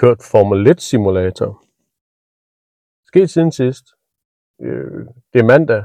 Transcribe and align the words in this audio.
kørt 0.00 0.22
Formel 0.32 0.66
1 0.66 0.80
simulator. 0.80 1.64
Sket 3.06 3.30
siden 3.30 3.52
sidst. 3.52 3.84
Øh, 4.62 5.06
det 5.32 5.38
er 5.40 5.44
mandag. 5.44 5.82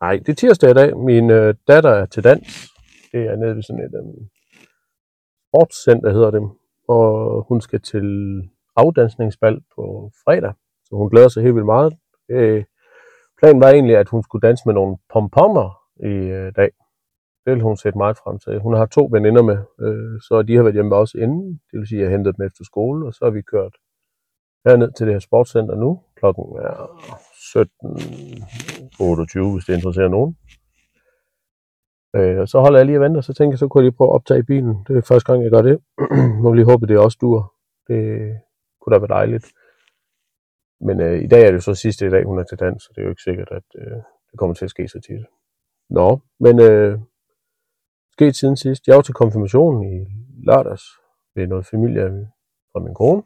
Nej, 0.00 0.16
det 0.16 0.28
er 0.28 0.34
tirsdag 0.34 0.70
i 0.70 0.74
dag. 0.74 0.96
Min 0.98 1.30
øh, 1.30 1.54
datter 1.68 1.90
er 1.90 2.06
til 2.06 2.24
dans. 2.24 2.46
Det 3.12 3.20
er 3.20 3.36
nede 3.36 3.54
ved 3.56 3.62
sådan 3.62 3.84
et 3.84 3.94
øh, 4.00 4.26
sportscenter, 5.48 6.12
hedder 6.12 6.30
det. 6.30 6.42
Og 6.88 7.44
hun 7.48 7.60
skal 7.60 7.80
til 7.80 8.08
afdansningsbal 8.76 9.60
på 9.74 10.10
fredag. 10.24 10.54
Så 10.84 10.96
hun 10.96 11.10
glæder 11.10 11.28
sig 11.28 11.42
helt 11.42 11.54
vildt 11.54 11.66
meget. 11.66 11.92
Øh, 12.30 12.64
planen 13.38 13.60
var 13.60 13.68
egentlig, 13.68 13.96
at 13.96 14.08
hun 14.08 14.22
skulle 14.22 14.48
danse 14.48 14.62
med 14.66 14.74
nogle 14.74 14.96
pompommer 15.12 15.68
i 16.00 16.14
øh, 16.38 16.52
dag. 16.56 16.70
Det 17.44 17.52
vil 17.52 17.62
hun 17.62 17.76
sætte 17.76 17.98
meget 17.98 18.16
frem 18.16 18.38
til. 18.38 18.60
Hun 18.60 18.74
har 18.74 18.86
to 18.86 19.08
veninder 19.12 19.42
med, 19.42 19.58
øh, 19.80 20.20
så 20.20 20.42
de 20.42 20.56
har 20.56 20.62
været 20.62 20.74
hjemme 20.74 20.96
også 20.96 21.18
inden. 21.18 21.60
Det 21.70 21.78
vil 21.78 21.88
sige, 21.88 21.98
at 22.00 22.04
jeg 22.04 22.10
hentede 22.10 22.36
dem 22.36 22.46
efter 22.46 22.64
skole, 22.64 23.06
og 23.06 23.14
så 23.14 23.24
har 23.24 23.30
vi 23.30 23.42
kørt 23.42 23.74
herned 24.66 24.92
til 24.92 25.06
det 25.06 25.14
her 25.14 25.20
sportscenter 25.20 25.74
nu. 25.74 26.00
Klokken 26.16 26.44
er 26.68 26.74
17.28, 27.54 29.52
hvis 29.52 29.64
det 29.64 29.74
interesserer 29.74 30.08
nogen. 30.08 30.36
Øh, 32.16 32.38
og 32.40 32.48
så 32.48 32.60
holder 32.60 32.78
jeg 32.78 32.86
lige 32.86 32.98
og 32.98 33.02
venter, 33.02 33.20
så 33.20 33.32
tænker 33.34 33.52
jeg, 33.52 33.58
så 33.58 33.68
kunne 33.68 33.80
jeg 33.82 33.90
lige 33.90 33.96
prøve 33.96 34.10
at 34.10 34.14
optage 34.14 34.40
i 34.40 34.42
bilen. 34.52 34.74
Det 34.88 34.96
er 34.96 35.02
første 35.02 35.32
gang, 35.32 35.42
jeg 35.42 35.50
gør 35.50 35.62
det. 35.62 35.78
nu 36.42 36.50
vil 36.50 36.56
lige 36.56 36.70
håbe, 36.70 36.86
det 36.86 36.98
også 36.98 37.18
dur. 37.20 37.54
Det 37.88 38.00
kunne 38.80 38.94
da 38.94 38.98
være 38.98 39.16
dejligt. 39.18 39.46
Men 40.80 41.00
øh, 41.00 41.24
i 41.24 41.26
dag 41.26 41.42
er 41.42 41.46
det 41.46 41.54
jo 41.54 41.60
så 41.60 41.74
sidste 41.74 42.10
dag, 42.10 42.24
hun 42.24 42.38
er 42.38 42.44
til 42.44 42.58
dans, 42.58 42.82
så 42.82 42.88
det 42.94 43.00
er 43.00 43.04
jo 43.04 43.10
ikke 43.10 43.22
sikkert, 43.22 43.48
at 43.50 43.68
øh, 43.78 43.96
det 44.30 44.38
kommer 44.38 44.54
til 44.54 44.64
at 44.64 44.70
ske 44.70 44.88
så 44.88 45.00
tit. 45.00 45.24
Nå, 45.90 46.20
men 46.40 46.60
øh, 46.60 46.98
sket 48.16 48.36
siden 48.36 48.56
sidst. 48.56 48.82
Jeg 48.86 48.96
var 48.96 49.02
til 49.02 49.14
konfirmationen 49.22 49.80
i 49.94 49.96
lørdags 50.46 50.84
ved 51.34 51.46
noget 51.46 51.66
familie 51.72 52.04
fra 52.72 52.80
min 52.80 52.94
kone. 52.94 53.22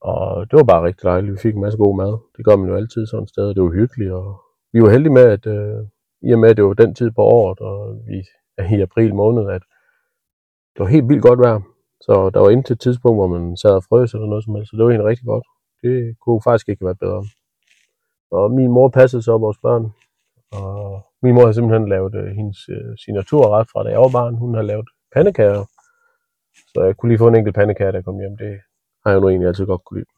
Og 0.00 0.24
det 0.48 0.56
var 0.56 0.66
bare 0.72 0.86
rigtig 0.86 1.04
dejligt. 1.04 1.32
Vi 1.32 1.38
fik 1.38 1.54
en 1.54 1.64
masse 1.66 1.78
god 1.78 1.94
mad. 2.02 2.12
Det 2.36 2.44
gør 2.46 2.56
man 2.56 2.68
jo 2.70 2.76
altid 2.76 3.06
sådan 3.06 3.22
et 3.22 3.28
sted. 3.34 3.54
Det 3.54 3.62
var 3.62 3.78
hyggeligt. 3.80 4.12
Og 4.12 4.26
vi 4.72 4.78
var 4.82 4.90
heldige 4.90 5.12
med, 5.18 5.26
at 5.36 5.46
øh, 5.46 5.80
i 6.28 6.32
og 6.34 6.38
med, 6.38 6.50
at 6.50 6.56
det 6.56 6.64
var 6.64 6.74
den 6.74 6.94
tid 6.94 7.10
på 7.10 7.22
året, 7.22 7.58
og 7.60 7.78
vi 8.08 8.18
er 8.58 8.66
i 8.76 8.80
april 8.80 9.14
måned, 9.14 9.44
at 9.56 9.62
det 10.72 10.80
var 10.84 10.90
helt 10.94 11.08
vildt 11.08 11.26
godt 11.28 11.40
vejr. 11.40 11.60
Så 12.06 12.30
der 12.34 12.40
var 12.40 12.50
indtil 12.50 12.74
et 12.74 12.80
tidspunkt, 12.80 13.18
hvor 13.18 13.26
man 13.26 13.56
sad 13.56 13.74
og 13.80 13.84
frøs 13.88 14.14
eller 14.14 14.26
noget 14.26 14.44
som 14.44 14.54
helst. 14.54 14.70
Så 14.70 14.76
det 14.76 14.84
var 14.84 14.90
egentlig 14.90 15.10
rigtig 15.10 15.26
godt. 15.26 15.46
Det 15.82 16.16
kunne 16.22 16.40
faktisk 16.48 16.68
ikke 16.68 16.84
være 16.84 17.02
bedre. 17.04 17.22
Og 18.30 18.50
min 18.50 18.70
mor 18.76 18.88
passede 18.88 19.22
så 19.22 19.38
vores 19.38 19.58
børn. 19.66 19.84
Og 20.52 21.06
min 21.26 21.34
mor 21.34 21.46
har 21.46 21.52
simpelthen 21.52 21.88
lavet 21.88 22.14
øh, 22.14 22.26
hendes 22.38 22.58
øh, 22.68 22.92
signaturret 23.02 23.68
fra 23.70 23.84
da 23.84 23.88
jeg 23.90 24.00
var 24.04 24.12
barn. 24.18 24.34
Hun 24.34 24.54
har 24.54 24.62
lavet 24.62 24.88
pandekager. 25.14 25.64
Så 26.72 26.78
jeg 26.86 26.96
kunne 26.96 27.10
lige 27.10 27.18
få 27.18 27.28
en 27.28 27.36
enkelt 27.36 27.56
pandekage, 27.60 27.92
der 27.92 28.02
kom 28.02 28.18
hjem. 28.18 28.36
Det 28.36 28.60
har 29.02 29.10
jeg 29.10 29.20
nu 29.20 29.28
egentlig 29.28 29.48
altid 29.48 29.66
godt 29.66 29.84
kunne 29.84 29.98
lide. 30.00 30.10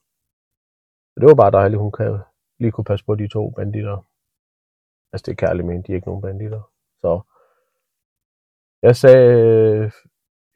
Så 1.11 1.17
det 1.21 1.27
var 1.29 1.35
bare 1.43 1.57
dejligt, 1.61 1.81
hun 1.81 1.93
kan 1.93 2.19
lige 2.61 2.73
kunne 2.73 2.91
passe 2.91 3.05
på 3.05 3.15
de 3.15 3.29
to 3.29 3.51
banditter. 3.51 3.99
Altså 5.13 5.25
det 5.27 5.33
er 5.33 5.47
kærligt 5.47 5.67
men 5.67 5.83
de 5.83 5.93
er 5.93 5.97
ikke 5.97 6.09
nogen 6.09 6.23
banditter. 6.23 6.63
Så 7.01 7.21
jeg 8.83 8.97
sagde, 8.97 9.27
øh, 9.41 9.91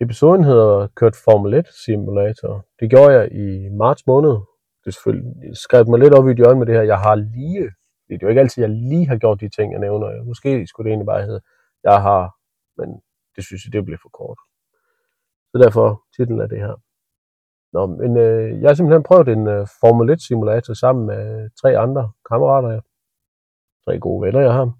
episoden 0.00 0.44
hedder 0.44 0.86
Kørt 0.86 1.16
Formel 1.24 1.54
1 1.54 1.68
Simulator. 1.84 2.66
Det 2.80 2.90
gjorde 2.90 3.12
jeg 3.16 3.32
i 3.32 3.68
marts 3.68 4.06
måned. 4.06 4.34
Det 4.80 4.86
er 4.86 4.90
selvfølgelig 4.90 5.56
skrev 5.56 5.88
mig 5.88 5.98
lidt 5.98 6.14
op 6.14 6.28
i 6.28 6.34
hjørnet 6.34 6.58
med 6.58 6.66
det 6.66 6.74
her. 6.74 6.82
Jeg 6.82 6.98
har 6.98 7.14
lige 7.14 7.70
det 8.14 8.22
er 8.22 8.26
jo 8.26 8.28
ikke 8.28 8.40
altid, 8.40 8.62
jeg 8.62 8.70
lige 8.70 9.08
har 9.08 9.16
gjort 9.16 9.40
de 9.40 9.48
ting, 9.48 9.72
jeg 9.72 9.80
nævner. 9.80 10.24
Måske 10.24 10.66
skulle 10.66 10.84
det 10.84 10.90
egentlig 10.92 11.06
bare 11.06 11.22
hedde, 11.22 11.40
jeg 11.84 12.02
har, 12.02 12.36
men 12.78 12.88
det 13.36 13.44
synes 13.44 13.64
jeg, 13.64 13.72
det 13.72 13.84
bliver 13.84 13.98
for 14.02 14.08
kort. 14.08 14.38
Så 15.50 15.58
derfor 15.64 16.02
titlen 16.16 16.40
er 16.40 16.46
det 16.46 16.58
her. 16.58 16.74
Nå, 17.72 17.86
men 17.86 18.16
øh, 18.16 18.60
jeg 18.60 18.68
har 18.68 18.74
simpelthen 18.74 19.02
prøvet 19.02 19.28
en 19.28 19.46
øh, 19.46 19.66
Formel 19.80 20.10
1 20.10 20.22
simulator 20.22 20.74
sammen 20.74 21.06
med 21.06 21.42
øh, 21.42 21.50
tre 21.60 21.78
andre 21.78 22.12
kammerater. 22.30 22.80
Tre 23.84 23.98
gode 23.98 24.26
venner, 24.26 24.40
jeg 24.40 24.52
har. 24.52 24.72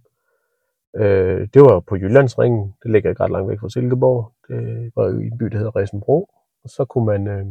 Øh, 0.97 1.49
det 1.55 1.63
var 1.63 1.81
på 1.81 1.97
Jyllandsringen. 1.97 2.75
Det 2.83 2.91
ligger 2.91 3.11
ikke 3.11 3.23
ret 3.23 3.31
langt 3.31 3.49
væk 3.51 3.61
fra 3.61 3.69
Silkeborg. 3.69 4.33
Det 4.49 4.93
var 4.97 5.05
jo 5.11 5.19
i 5.19 5.27
en 5.27 5.39
by, 5.39 5.45
der 5.45 5.59
hedder 5.59 5.77
Resenbro. 5.77 6.29
Og 6.65 6.71
så 6.71 6.85
kunne 6.85 7.07
man 7.07 7.27
øh, 7.29 7.47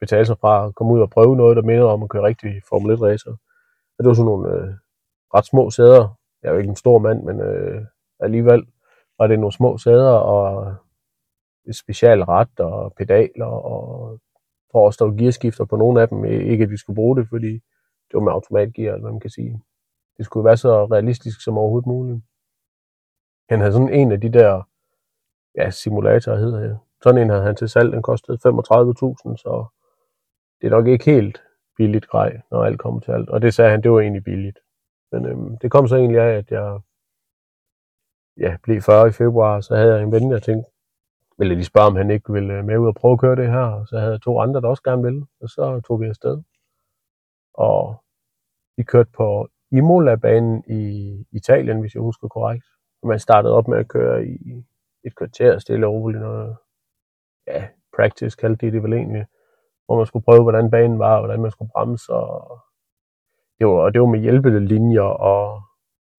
betale 0.00 0.26
sig 0.26 0.38
fra 0.38 0.66
at 0.66 0.74
komme 0.74 0.92
ud 0.92 1.00
og 1.00 1.10
prøve 1.10 1.36
noget, 1.36 1.56
der 1.56 1.62
mindede 1.62 1.92
om 1.92 2.02
at 2.02 2.08
køre 2.08 2.22
rigtig 2.22 2.62
Formel 2.68 2.90
1 2.92 3.02
racer. 3.02 3.30
Og 3.94 3.98
det 3.98 4.06
var 4.08 4.14
sådan 4.14 4.26
nogle 4.26 4.52
øh, 4.54 4.74
ret 5.34 5.46
små 5.46 5.70
sæder. 5.70 6.18
Jeg 6.42 6.48
er 6.48 6.52
jo 6.52 6.58
ikke 6.58 6.70
en 6.70 6.76
stor 6.76 6.98
mand, 6.98 7.22
men 7.22 7.40
øh, 7.40 7.82
alligevel 8.20 8.66
var 9.18 9.26
det 9.26 9.38
nogle 9.38 9.52
små 9.52 9.78
sæder 9.78 10.12
og 10.12 10.74
et 11.68 11.76
special 11.76 12.24
og 12.58 12.94
pedaler 12.96 13.46
og 13.46 14.18
for 14.74 14.90
der 14.90 15.04
var 15.04 15.16
gearskifter 15.18 15.64
på 15.64 15.76
nogle 15.76 16.02
af 16.02 16.08
dem. 16.08 16.24
Ikke 16.24 16.64
at 16.64 16.70
vi 16.70 16.76
skulle 16.76 16.94
bruge 16.94 17.16
det, 17.16 17.28
fordi 17.28 17.52
det 18.08 18.14
var 18.14 18.20
med 18.20 18.32
automatgear, 18.32 18.92
eller 18.92 19.00
hvad 19.00 19.10
man 19.10 19.20
kan 19.20 19.30
sige. 19.30 19.62
Det 20.16 20.24
skulle 20.24 20.44
være 20.44 20.56
så 20.56 20.84
realistisk 20.84 21.44
som 21.44 21.58
overhovedet 21.58 21.86
muligt. 21.86 22.20
Han 23.48 23.60
havde 23.60 23.72
sådan 23.72 23.92
en 23.92 24.12
af 24.12 24.20
de 24.20 24.32
der 24.32 24.62
ja, 25.56 25.70
simulatorer, 25.70 26.36
hedder 26.36 26.60
det. 26.60 26.78
Sådan 27.02 27.22
en 27.22 27.30
havde 27.30 27.42
han 27.42 27.56
til 27.56 27.68
salg, 27.68 27.92
den 27.92 28.02
kostede 28.02 28.38
35.000, 28.46 29.36
så 29.36 29.64
det 30.60 30.66
er 30.66 30.70
nok 30.70 30.86
ikke 30.86 31.04
helt 31.04 31.42
billigt 31.76 32.06
grej, 32.08 32.40
når 32.50 32.64
alt 32.64 32.78
kommer 32.78 33.00
til 33.00 33.12
alt. 33.12 33.28
Og 33.28 33.42
det 33.42 33.54
sagde 33.54 33.70
han, 33.70 33.82
det 33.82 33.90
var 33.90 34.00
egentlig 34.00 34.24
billigt. 34.24 34.58
Men 35.14 35.26
øhm, 35.26 35.58
det 35.58 35.70
kom 35.70 35.88
så 35.88 35.96
egentlig 35.96 36.20
af, 36.20 36.38
at 36.38 36.50
jeg 36.50 36.80
ja, 38.36 38.56
blev 38.62 38.82
40 38.82 39.08
i 39.08 39.12
februar, 39.12 39.60
så 39.60 39.76
havde 39.76 39.94
jeg 39.94 40.02
en 40.02 40.12
ven, 40.12 40.30
jeg 40.30 40.42
tænkte, 40.42 40.70
ville 41.38 41.54
lige 41.54 41.64
spørge, 41.64 41.86
om 41.86 41.96
han 41.96 42.10
ikke 42.10 42.32
ville 42.32 42.54
øh, 42.54 42.64
med 42.64 42.78
ud 42.78 42.86
og 42.86 42.94
prøve 42.94 43.12
at 43.12 43.20
køre 43.20 43.36
det 43.36 43.48
her. 43.50 43.66
Og 43.78 43.88
så 43.88 43.98
havde 43.98 44.12
jeg 44.12 44.22
to 44.22 44.40
andre, 44.40 44.60
der 44.60 44.68
også 44.68 44.82
gerne 44.82 45.02
ville, 45.02 45.26
og 45.40 45.48
så 45.48 45.80
tog 45.86 46.00
vi 46.00 46.06
afsted. 46.06 46.42
Og 47.54 48.04
vi 48.76 48.82
kørte 48.82 49.10
på 49.16 49.48
Imola-banen 49.72 50.64
i 50.68 50.82
Italien, 51.32 51.80
hvis 51.80 51.94
jeg 51.94 52.00
husker 52.02 52.28
korrekt. 52.28 52.64
Og 53.02 53.08
man 53.08 53.18
startede 53.18 53.54
op 53.54 53.68
med 53.68 53.78
at 53.78 53.88
køre 53.88 54.26
i 54.26 54.64
et 55.04 55.16
kvarter 55.16 55.58
stille 55.58 55.86
og 55.86 55.92
roligt, 55.92 56.20
noget 56.22 56.56
ja, 57.46 57.68
practice 57.96 58.36
kaldte 58.36 58.66
de 58.66 58.72
det 58.72 58.82
vel 58.82 58.92
egentlig, 58.92 59.26
hvor 59.86 59.96
man 59.96 60.06
skulle 60.06 60.24
prøve, 60.24 60.42
hvordan 60.42 60.70
banen 60.70 60.98
var, 60.98 61.14
og 61.14 61.20
hvordan 61.20 61.42
man 61.42 61.50
skulle 61.50 61.70
bremse, 61.74 62.12
og 62.12 62.58
det 63.58 63.66
var, 63.66 63.72
og 63.72 63.92
det 63.94 64.00
var 64.00 64.06
med 64.06 64.20
hjælpede 64.20 64.66
linjer, 64.66 65.02
og 65.02 65.62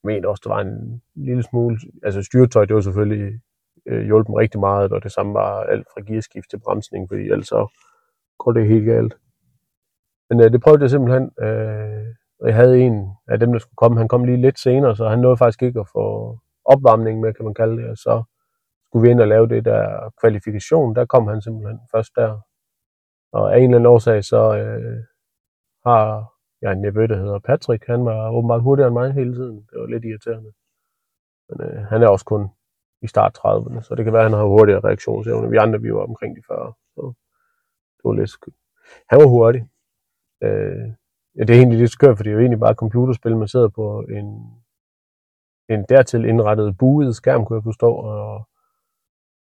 jeg 0.04 0.08
mener 0.14 0.30
også, 0.30 0.42
der 0.46 0.54
var 0.54 0.62
en 0.62 1.02
lille 1.16 1.44
smule, 1.44 1.78
altså 2.04 2.24
styretøj, 2.24 2.66
det 2.66 2.76
var 2.76 2.82
selvfølgelig 2.82 3.42
øh, 3.86 4.06
hjulpet 4.06 4.30
mig 4.30 4.40
rigtig 4.40 4.60
meget, 4.60 4.92
og 4.92 5.04
det 5.04 5.12
samme 5.12 5.34
var 5.34 5.64
alt 5.64 5.88
fra 5.94 6.02
gearskift 6.02 6.50
til 6.50 6.60
bremsning, 6.60 7.10
fordi 7.10 7.22
ellers 7.22 7.48
så 7.48 7.68
går 8.40 8.52
det 8.52 8.68
helt 8.68 8.86
galt. 8.86 9.18
Men 10.30 10.42
øh, 10.42 10.52
det 10.52 10.62
prøvede 10.62 10.82
jeg 10.82 10.90
simpelthen, 10.90 11.32
øh, 11.46 12.06
og 12.40 12.48
jeg 12.48 12.56
havde 12.56 12.80
en 12.80 13.10
af 13.28 13.40
dem, 13.40 13.52
der 13.52 13.60
skulle 13.60 13.76
komme, 13.78 13.98
han 13.98 14.08
kom 14.08 14.24
lige 14.24 14.42
lidt 14.42 14.60
senere, 14.60 14.96
så 14.96 15.08
han 15.08 15.20
nåede 15.20 15.38
faktisk 15.38 15.62
ikke 15.62 15.80
at 15.80 15.88
få 15.96 16.38
opvarmning 16.66 17.20
med, 17.20 17.34
kan 17.34 17.46
man 17.46 17.54
kalde 17.54 17.78
det, 17.78 17.90
og 17.90 17.98
så 17.98 18.24
skulle 18.86 19.04
vi 19.04 19.12
ind 19.12 19.22
og 19.22 19.28
lave 19.28 19.48
det 19.48 19.66
der 19.66 20.14
kvalifikation, 20.22 20.96
der 20.96 21.06
kom 21.06 21.28
han 21.28 21.42
simpelthen 21.42 21.80
først 21.96 22.12
der. 22.16 22.40
Og 23.34 23.54
af 23.54 23.58
en 23.58 23.64
eller 23.64 23.78
anden 23.78 23.94
årsag, 23.94 24.24
så 24.24 24.58
øh, 24.58 25.04
har 25.86 26.35
jeg 26.66 26.72
har 26.72 26.76
en 26.76 26.82
nevø, 26.82 27.08
der 27.08 27.18
hedder 27.18 27.40
Patrick. 27.40 27.88
Han 27.88 28.06
var 28.06 28.30
åbenbart 28.32 28.62
hurtigere 28.62 28.88
end 28.88 28.94
mig 28.94 29.14
hele 29.14 29.34
tiden. 29.34 29.56
Det 29.56 29.80
var 29.80 29.86
lidt 29.86 30.06
irriterende. 30.06 30.52
Men 31.50 31.68
øh, 31.68 31.86
han 31.86 32.04
er 32.04 32.08
også 32.08 32.26
kun 32.26 32.48
i 33.02 33.08
start 33.08 33.38
30'erne, 33.38 33.82
så 33.82 33.96
det 33.96 34.04
kan 34.04 34.14
være, 34.14 34.26
at 34.26 34.32
han 34.32 34.40
har 34.40 34.46
hurtigere 34.46 34.80
reaktionsevne. 34.80 35.50
Vi 35.50 35.58
andre, 35.58 35.82
vi 35.82 35.94
var 35.94 36.04
omkring 36.04 36.36
de 36.36 36.42
40. 36.48 36.74
Så 36.96 37.02
det 37.98 38.04
var 38.04 38.14
lidt 38.14 38.30
skønt. 38.30 38.56
Han 39.10 39.20
var 39.20 39.28
hurtig. 39.28 39.62
Øh, 40.44 40.88
ja, 41.36 41.42
det 41.44 41.50
er 41.50 41.60
egentlig 41.60 41.80
lidt 41.80 41.92
skørt, 41.92 42.18
for 42.18 42.24
det 42.24 42.30
er 42.30 42.34
jo 42.34 42.40
egentlig 42.40 42.60
bare 42.60 42.74
computerspil, 42.74 43.38
man 43.38 43.48
sidder 43.48 43.70
på 43.70 44.02
en, 44.02 44.28
en 45.70 45.86
dertil 45.90 46.26
indrettet 46.26 46.78
buet 46.78 47.16
skærm, 47.16 47.46
kunne 47.46 47.58
jeg 47.58 47.64
forstå, 47.64 47.92
og 47.94 48.50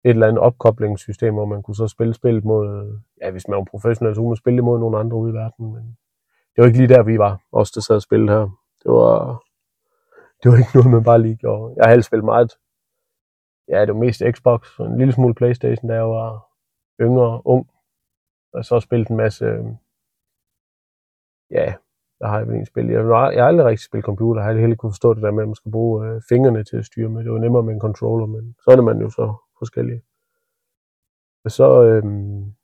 et 0.03 0.09
eller 0.09 0.27
andet 0.27 0.43
opkoblingssystem, 0.43 1.33
hvor 1.33 1.45
man 1.45 1.63
kunne 1.63 1.75
så 1.75 1.87
spille 1.87 2.13
spillet 2.13 2.43
mod, 2.43 2.99
ja, 3.21 3.31
hvis 3.31 3.47
man 3.47 3.57
var 3.57 3.63
professionel, 3.63 4.15
så 4.15 4.21
kunne 4.21 4.29
man 4.29 4.43
spille 4.43 4.61
mod 4.61 4.79
nogle 4.79 4.97
andre 4.97 5.17
ude 5.17 5.31
i 5.31 5.33
verden, 5.33 5.73
men 5.73 5.97
det 6.55 6.61
var 6.61 6.65
ikke 6.65 6.77
lige 6.77 6.93
der, 6.95 7.03
vi 7.03 7.19
var, 7.19 7.41
os 7.51 7.71
der 7.71 7.81
sad 7.81 7.95
og 7.95 8.01
spillede 8.01 8.31
her. 8.31 8.45
Det 8.83 8.91
var, 8.91 9.43
det 10.43 10.51
var 10.51 10.57
ikke 10.57 10.75
noget, 10.75 10.91
man 10.91 11.03
bare 11.03 11.21
lige 11.21 11.35
gjorde. 11.35 11.73
Jeg 11.77 11.85
har 11.85 11.91
helst 11.91 12.07
spillet 12.07 12.25
meget, 12.25 12.51
ja, 13.67 13.81
det 13.81 13.93
var 13.93 13.99
mest 13.99 14.23
Xbox, 14.35 14.79
og 14.79 14.85
en 14.85 14.97
lille 14.97 15.13
smule 15.13 15.35
Playstation, 15.35 15.89
da 15.89 15.95
jeg 15.95 16.09
var 16.09 16.47
yngre, 17.01 17.41
ung. 17.45 17.69
Og 18.53 18.65
så 18.65 18.79
spillet 18.79 19.07
en 19.07 19.17
masse, 19.17 19.45
øhm, 19.45 19.75
ja, 21.51 21.73
der 22.19 22.27
har 22.27 22.37
jeg 22.37 22.47
vel 22.47 22.55
en 22.55 22.65
spil. 22.65 22.87
Jeg, 22.87 23.05
jeg 23.35 23.43
har 23.43 23.47
aldrig 23.47 23.65
rigtig 23.65 23.85
spillet 23.85 24.05
computer, 24.05 24.41
jeg 24.41 24.53
har 24.53 24.59
heller 24.59 24.75
kunne 24.75 24.91
forstå 24.91 25.13
det 25.13 25.23
der 25.23 25.31
med, 25.31 25.43
at 25.43 25.47
man 25.47 25.55
skal 25.55 25.71
bruge 25.71 26.07
øh, 26.07 26.21
fingrene 26.29 26.63
til 26.63 26.77
at 26.77 26.85
styre 26.85 27.09
med. 27.09 27.23
Det 27.23 27.31
var 27.31 27.39
nemmere 27.39 27.63
med 27.63 27.73
en 27.73 27.79
controller, 27.87 28.25
men 28.25 28.55
så 28.63 28.71
er 28.71 28.81
man 28.81 29.01
jo 29.01 29.09
så 29.09 29.33
forskellige. 29.59 30.01
Og 31.45 31.51
så, 31.51 31.83
øh, 31.83 32.03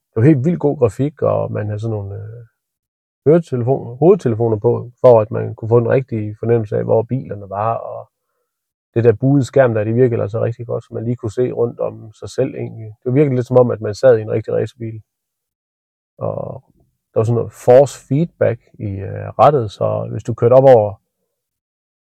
det 0.09 0.15
var 0.15 0.21
helt 0.21 0.45
vildt 0.45 0.59
god 0.59 0.77
grafik, 0.77 1.21
og 1.21 1.51
man 1.51 1.65
havde 1.65 1.79
sådan 1.79 1.95
nogle 1.97 2.15
øh, 2.15 2.45
høretelefoner, 3.27 3.95
hovedtelefoner 3.95 4.57
på, 4.57 4.91
for 5.01 5.21
at 5.21 5.31
man 5.31 5.56
kunne 5.56 5.69
få 5.69 5.77
en 5.77 5.89
rigtig 5.89 6.35
fornemmelse 6.39 6.77
af, 6.77 6.83
hvor 6.83 7.01
bilerne 7.03 7.50
var, 7.50 7.73
og 7.75 8.09
det 8.94 9.03
der 9.03 9.13
buede 9.13 9.45
skærm 9.45 9.73
der, 9.73 9.83
det 9.83 9.95
virkede 9.95 10.21
altså 10.21 10.44
rigtig 10.44 10.68
godt, 10.68 10.83
så 10.83 10.94
man 10.94 11.03
lige 11.03 11.15
kunne 11.15 11.31
se 11.31 11.51
rundt 11.51 11.79
om 11.79 12.12
sig 12.13 12.29
selv 12.29 12.56
egentlig. 12.56 12.91
Det 13.03 13.13
virkede 13.13 13.35
lidt 13.35 13.47
som 13.47 13.57
om, 13.57 13.71
at 13.71 13.81
man 13.81 13.95
sad 13.95 14.18
i 14.18 14.21
en 14.21 14.31
rigtig 14.31 14.53
racerbil. 14.53 15.01
Og 16.18 16.63
der 17.13 17.19
var 17.19 17.23
sådan 17.23 17.35
noget 17.35 17.51
force 17.51 18.07
feedback 18.07 18.59
i 18.79 18.89
øh, 19.09 19.27
rettet, 19.39 19.71
så 19.71 20.07
hvis 20.12 20.24
du 20.24 20.33
kørte 20.33 20.53
op 20.53 20.63
over 20.75 21.01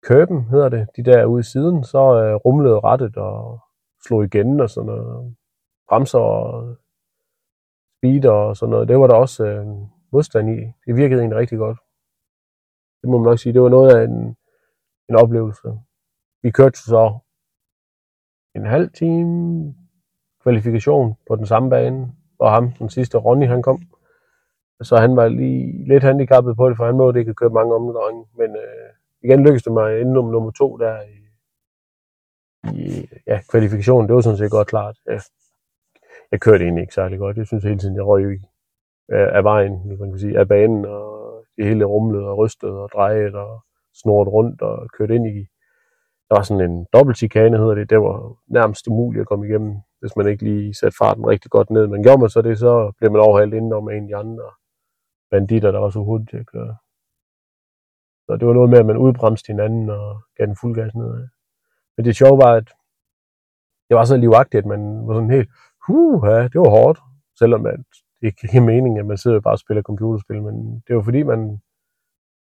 køben, 0.03 0.45
hedder 0.45 0.69
det, 0.69 0.89
de 0.97 1.03
der 1.05 1.25
ude 1.25 1.41
i 1.41 1.43
siden, 1.43 1.85
så 1.85 1.99
øh, 1.99 2.35
rumlede 2.35 2.81
rettet 2.81 3.17
og 3.17 3.61
slog 4.07 4.25
igen 4.25 4.61
og 4.61 4.71
sådan 4.71 4.87
noget. 4.87 5.35
Bremser 5.89 6.19
og 6.19 6.77
speed 7.99 8.27
og 8.27 8.57
sådan 8.57 8.71
noget. 8.71 8.89
Det 8.89 8.99
var 8.99 9.07
der 9.07 9.15
også 9.15 9.45
øh, 9.45 9.67
modstand 10.15 10.51
i. 10.51 10.59
Det 10.87 10.97
virkede 10.97 11.21
egentlig 11.21 11.39
rigtig 11.39 11.59
godt. 11.59 11.79
Det 13.01 13.11
må 13.11 13.19
man 13.19 13.25
nok 13.31 13.39
sige. 13.39 13.53
Det 13.53 13.63
var 13.63 13.69
noget 13.69 13.97
af 13.97 14.05
en, 14.05 14.37
en 15.09 15.17
oplevelse. 15.17 15.69
Vi 16.43 16.51
kørte 16.51 16.79
så 16.79 17.19
en 18.55 18.67
halv 18.67 18.91
time 18.91 19.75
kvalifikation 20.43 21.15
på 21.29 21.37
den 21.37 21.47
samme 21.47 21.71
bane, 21.71 22.13
og 22.39 22.51
ham, 22.51 22.73
den 22.73 22.91
sidste 22.91 23.19
Ronny, 23.19 23.47
han 23.47 23.63
kom. 23.63 23.83
Så 24.83 24.97
han 24.97 25.17
var 25.17 25.29
lige 25.29 25.89
lidt 25.89 26.03
handicappet 26.03 26.57
på 26.57 26.69
det, 26.69 26.77
for 26.77 26.87
han 26.87 26.97
måtte 26.97 27.21
ikke 27.21 27.35
køre 27.35 27.51
mange 27.51 27.75
omdrejninger. 27.75 28.27
Men 28.37 28.51
øh, 28.57 28.91
igen 29.23 29.41
lykkedes 29.45 29.63
det 29.63 29.73
mig 29.73 30.01
inden 30.01 30.15
nummer, 30.15 30.33
nummer 30.33 30.51
to 30.51 30.77
der 30.77 31.03
i, 31.03 31.19
i 32.81 33.09
ja, 33.27 33.41
kvalifikationen. 33.51 34.09
Det 34.09 34.15
var 34.15 34.21
sådan 34.21 34.39
set 34.39 34.51
godt 34.51 34.69
klart. 34.69 34.97
Jeg, 35.07 35.21
Jeg 36.33 36.41
kørte 36.41 36.65
egentlig 36.65 36.83
ikke 36.83 36.95
særlig 36.95 37.19
godt. 37.19 37.37
Jeg 37.37 37.47
synes 37.47 37.65
hele 37.65 37.79
tiden, 37.79 37.97
jeg 37.97 38.07
røg 38.07 38.41
af, 39.09 39.37
af 39.37 39.45
vejen, 39.45 39.81
hvis 39.87 39.99
man 40.01 40.11
kan 40.11 40.19
sige, 40.19 40.39
af 40.39 40.49
banen, 40.49 40.85
og 40.85 41.45
det 41.57 41.65
hele 41.65 41.85
rumlede 41.85 42.29
og 42.29 42.39
rystede 42.39 42.83
og 42.83 42.89
drejede 42.93 43.35
og 43.35 43.65
snort 43.95 44.29
rundt 44.29 44.63
og 44.63 44.89
kørte 44.99 45.15
ind 45.15 45.27
i. 45.27 45.39
Der 46.29 46.35
var 46.37 46.43
sådan 46.43 46.71
en 46.71 46.87
dobbelt 46.93 47.19
chikane, 47.19 47.59
hedder 47.59 47.75
det. 47.75 47.91
Det 47.91 48.01
var 48.01 48.37
nærmest 48.47 48.89
umuligt 48.89 49.21
at 49.21 49.29
komme 49.29 49.47
igennem, 49.47 49.75
hvis 50.01 50.17
man 50.17 50.27
ikke 50.29 50.45
lige 50.45 50.75
satte 50.75 50.97
farten 50.99 51.27
rigtig 51.27 51.51
godt 51.51 51.71
ned. 51.71 51.87
Men 51.87 52.03
gjorde 52.03 52.21
man 52.21 52.31
så 52.31 52.43
det, 52.43 52.59
så 52.59 52.93
blev 52.99 53.13
man 53.13 53.21
overhældt 53.21 53.55
indenom 53.55 53.89
af 53.89 53.97
en 53.97 54.03
af 54.03 54.09
de 54.09 54.17
andre 54.17 54.51
banditter, 55.31 55.71
der 55.73 55.79
var 55.79 55.91
så 55.91 55.99
hurtigt 55.99 56.31
til 56.31 56.37
at 56.37 56.47
køre. 56.47 56.77
Så 58.27 58.37
det 58.37 58.47
var 58.49 58.55
noget 58.55 58.71
med, 58.71 58.79
at 58.79 58.87
man 58.87 58.97
udbremste 58.97 59.47
hinanden 59.47 59.91
og 59.91 60.23
gav 60.37 60.47
den 60.47 60.57
fuld 60.61 60.75
gas 60.75 60.95
nedad. 60.95 61.29
Men 61.97 62.05
det 62.05 62.17
sjove 62.17 62.39
var, 62.39 62.53
at 62.53 62.69
det 63.89 63.97
var 63.97 64.05
så 64.05 64.17
livagtigt, 64.17 64.63
at 64.63 64.67
man 64.67 65.07
var 65.07 65.15
sådan 65.15 65.31
helt, 65.31 65.51
huh, 65.87 66.23
ja, 66.29 66.43
det 66.43 66.61
var 66.61 66.71
hårdt. 66.71 66.99
Selvom 67.39 67.67
at 67.67 67.79
det 67.79 68.04
ikke 68.27 68.49
giver 68.49 68.63
mening, 68.63 68.99
at 68.99 69.07
man 69.07 69.17
sidder 69.17 69.37
og 69.37 69.43
bare 69.43 69.55
og 69.55 69.59
spiller 69.59 69.83
computerspil, 69.83 70.43
men 70.43 70.83
det 70.87 70.97
var 70.97 71.03
fordi, 71.03 71.23
man 71.23 71.61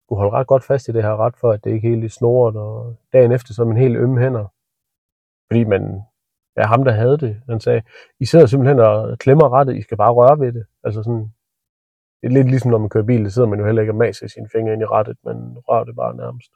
skulle 0.05 0.21
holde 0.21 0.37
ret 0.37 0.47
godt 0.47 0.65
fast 0.65 0.89
i 0.89 0.93
det 0.93 1.03
her 1.03 1.17
ret, 1.17 1.37
for 1.37 1.53
at 1.53 1.65
det 1.65 1.71
ikke 1.71 1.89
helt 1.89 2.13
snoret, 2.13 2.57
og 2.57 2.97
dagen 3.13 3.33
efter 3.33 3.55
så 3.55 3.63
er 3.63 3.67
man 3.67 3.77
helt 3.77 3.97
ømme 3.97 4.21
hænder. 4.21 4.47
Fordi 5.49 5.65
man, 5.65 6.03
ja, 6.57 6.63
ham 6.63 6.85
der 6.85 6.93
havde 6.93 7.19
det, 7.19 7.43
han 7.49 7.61
sagde, 7.61 7.83
I 8.21 8.25
sidder 8.25 8.47
simpelthen 8.47 8.81
og 8.81 9.19
klemmer 9.19 9.53
rettet, 9.53 9.77
I 9.77 9.83
skal 9.83 9.97
bare 9.97 10.13
røre 10.13 10.41
ved 10.41 10.53
det. 10.53 10.65
Altså 10.85 11.03
sådan, 11.03 11.33
det 12.21 12.27
er 12.29 12.37
lidt 12.37 12.51
ligesom 12.51 12.71
når 12.71 12.79
man 12.79 12.89
kører 12.89 13.05
bil, 13.05 13.25
så 13.27 13.35
sidder 13.35 13.49
man 13.49 13.59
jo 13.59 13.67
heller 13.67 13.83
ikke 13.83 13.93
og 13.93 13.97
maser 13.97 14.27
sine 14.27 14.49
fingre 14.53 14.73
ind 14.73 14.83
i 14.83 14.85
rettet, 14.85 15.17
man 15.25 15.57
rører 15.69 15.85
det 15.85 15.97
bare 15.97 16.17
nærmest. 16.17 16.51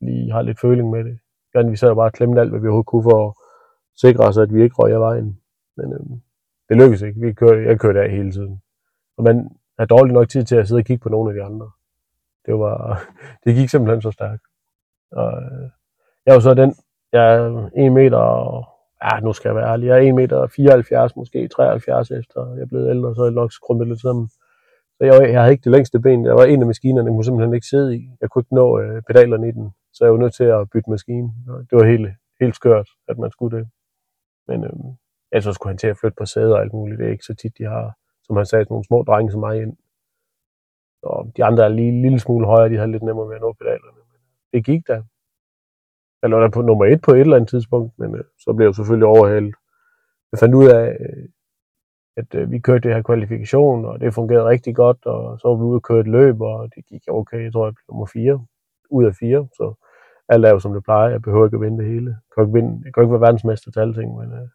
Lige 0.00 0.32
har 0.32 0.42
lidt 0.42 0.60
føling 0.60 0.90
med 0.90 1.04
det. 1.04 1.18
Ja, 1.54 1.62
vi 1.62 1.76
sad 1.76 1.94
bare 1.94 2.06
og 2.06 2.12
klemte 2.12 2.40
alt, 2.40 2.50
hvad 2.50 2.60
vi 2.60 2.66
overhovedet 2.66 2.86
kunne 2.86 3.02
for 3.10 3.28
at 3.28 3.34
sikre 4.00 4.24
os, 4.24 4.38
at 4.38 4.54
vi 4.54 4.62
ikke 4.62 4.76
røg 4.78 4.92
af 4.92 5.00
vejen. 5.00 5.40
Men 5.76 5.92
øhm, 5.92 6.20
det 6.68 6.76
lykkedes 6.76 7.02
ikke. 7.02 7.20
Vi 7.20 7.32
kørte, 7.32 7.64
jeg 7.64 7.80
kørte 7.80 8.00
af 8.00 8.10
hele 8.10 8.32
tiden. 8.32 8.62
Og 9.16 9.24
man 9.24 9.48
har 9.78 9.86
dårligt 9.86 10.14
nok 10.14 10.28
tid 10.28 10.44
til 10.44 10.56
at 10.56 10.68
sidde 10.68 10.80
og 10.80 10.84
kigge 10.84 11.02
på 11.02 11.08
nogle 11.08 11.30
af 11.30 11.34
de 11.34 11.42
andre. 11.42 11.70
Det, 12.46 12.54
var, 12.54 13.02
det 13.44 13.54
gik 13.54 13.68
simpelthen 13.68 14.02
så 14.02 14.10
stærkt. 14.10 14.42
Og, 15.12 15.42
øh, 15.42 15.70
jeg 16.26 16.34
var 16.34 16.40
så 16.40 16.54
den, 16.54 16.74
jeg 17.12 17.34
er 17.34 17.70
1 17.76 17.92
meter, 17.92 18.22
ja, 19.04 19.20
nu 19.20 19.32
skal 19.32 19.48
jeg 19.48 19.56
være 19.56 19.72
ærlig, 19.72 19.86
jeg 19.86 19.96
er 19.98 20.08
1 20.08 20.14
meter 20.14 20.46
74, 20.46 21.16
måske 21.16 21.48
73 21.48 22.10
efter 22.10 22.54
jeg 22.54 22.62
er 22.62 22.66
blevet 22.66 22.90
ældre, 22.90 23.14
så 23.14 23.20
er 23.20 23.26
jeg 23.26 23.34
nok 23.34 23.52
skrumpet 23.52 23.88
lidt 23.88 24.00
sammen. 24.00 24.28
Så 24.96 25.04
jeg, 25.04 25.32
jeg 25.32 25.40
havde 25.40 25.52
ikke 25.52 25.64
det 25.64 25.72
længste 25.72 26.00
ben. 26.00 26.24
Jeg 26.24 26.34
var 26.34 26.44
en 26.44 26.60
af 26.60 26.66
maskinerne, 26.66 27.06
jeg 27.08 27.14
kunne 27.14 27.24
simpelthen 27.24 27.54
ikke 27.54 27.66
sidde 27.66 27.96
i. 27.96 28.10
Jeg 28.20 28.30
kunne 28.30 28.40
ikke 28.40 28.54
nå 28.54 28.80
øh, 28.80 29.02
pedalerne 29.02 29.48
i 29.48 29.52
den, 29.52 29.70
så 29.92 30.04
jeg 30.04 30.12
var 30.12 30.18
nødt 30.18 30.34
til 30.34 30.44
at 30.44 30.70
bytte 30.70 30.90
maskine. 30.90 31.32
Det 31.70 31.78
var 31.78 31.84
helt, 31.84 32.08
helt 32.40 32.54
skørt, 32.54 32.88
at 33.08 33.18
man 33.18 33.30
skulle 33.30 33.58
det. 33.58 33.68
Men 34.48 34.64
øh, 34.64 34.70
ellers 35.36 35.54
skulle 35.54 35.70
han 35.70 35.78
til 35.78 35.86
at 35.86 35.98
flytte 35.98 36.16
på 36.18 36.26
sæder 36.26 36.54
og 36.54 36.60
alt 36.62 36.72
muligt. 36.72 36.98
Det 36.98 37.06
er 37.06 37.10
ikke 37.10 37.24
så 37.24 37.34
tit, 37.34 37.58
de 37.58 37.64
har, 37.64 37.92
som 38.22 38.36
han 38.36 38.46
sagde, 38.46 38.66
nogle 38.70 38.84
små 38.84 39.02
drenge 39.02 39.32
som 39.32 39.40
mig 39.40 39.62
ind. 39.62 39.76
Og 41.02 41.32
de 41.36 41.44
andre 41.44 41.64
er 41.64 41.68
lige 41.68 41.88
en 41.88 42.02
lille 42.02 42.20
smule 42.20 42.46
højere, 42.46 42.68
de 42.68 42.76
havde 42.76 42.92
lidt 42.92 43.02
nemmere 43.02 43.28
ved 43.28 43.34
at 43.34 43.40
nå 43.40 43.52
pedalerne. 43.52 44.00
Men 44.10 44.20
det 44.52 44.64
gik 44.64 44.88
da. 44.88 45.02
Jeg 46.22 46.30
lå 46.30 46.40
der 46.40 46.50
på 46.50 46.62
nummer 46.62 46.84
et 46.84 47.00
på 47.02 47.10
et 47.10 47.20
eller 47.20 47.36
andet 47.36 47.50
tidspunkt, 47.50 47.98
men 47.98 48.14
øh, 48.14 48.24
så 48.38 48.52
blev 48.52 48.66
jeg 48.66 48.74
selvfølgelig 48.74 49.06
overhældt. 49.06 49.56
Jeg 50.32 50.38
fandt 50.38 50.54
ud 50.54 50.68
af, 50.68 50.96
øh, 51.00 51.28
at 52.16 52.34
øh, 52.34 52.50
vi 52.50 52.58
kørte 52.58 52.88
det 52.88 52.94
her 52.94 53.02
kvalifikation, 53.02 53.84
og 53.84 54.00
det 54.00 54.14
fungerede 54.14 54.48
rigtig 54.48 54.76
godt, 54.76 55.06
og 55.06 55.40
så 55.40 55.48
var 55.48 55.56
vi 55.56 55.62
ude 55.62 55.76
og 55.76 55.82
køre 55.82 56.00
et 56.00 56.08
løb, 56.08 56.40
og 56.40 56.74
det 56.74 56.86
gik 56.86 57.02
okay, 57.08 57.44
jeg 57.44 57.52
tror, 57.52 57.66
jeg 57.66 57.74
blev 57.74 57.84
nummer 57.88 58.06
4 58.06 58.46
ud 58.90 59.04
af 59.04 59.14
4, 59.14 59.48
så 59.52 59.74
alt 60.28 60.44
er 60.44 60.50
jo 60.50 60.58
som 60.58 60.72
det 60.72 60.84
plejer, 60.84 61.10
jeg 61.10 61.22
behøver 61.22 61.46
ikke 61.46 61.54
at 61.54 61.60
vinde 61.60 61.78
det 61.78 61.92
hele. 61.92 62.10
Jeg 62.10 62.30
kan 62.34 62.44
ikke, 62.44 62.52
vinde, 62.52 62.82
jeg 62.84 62.94
kan 62.94 63.02
ikke 63.02 63.12
være 63.12 63.20
verdensmester 63.20 63.70
til 63.70 63.80
alting, 63.80 64.16
men 64.18 64.32
øh, 64.32 64.48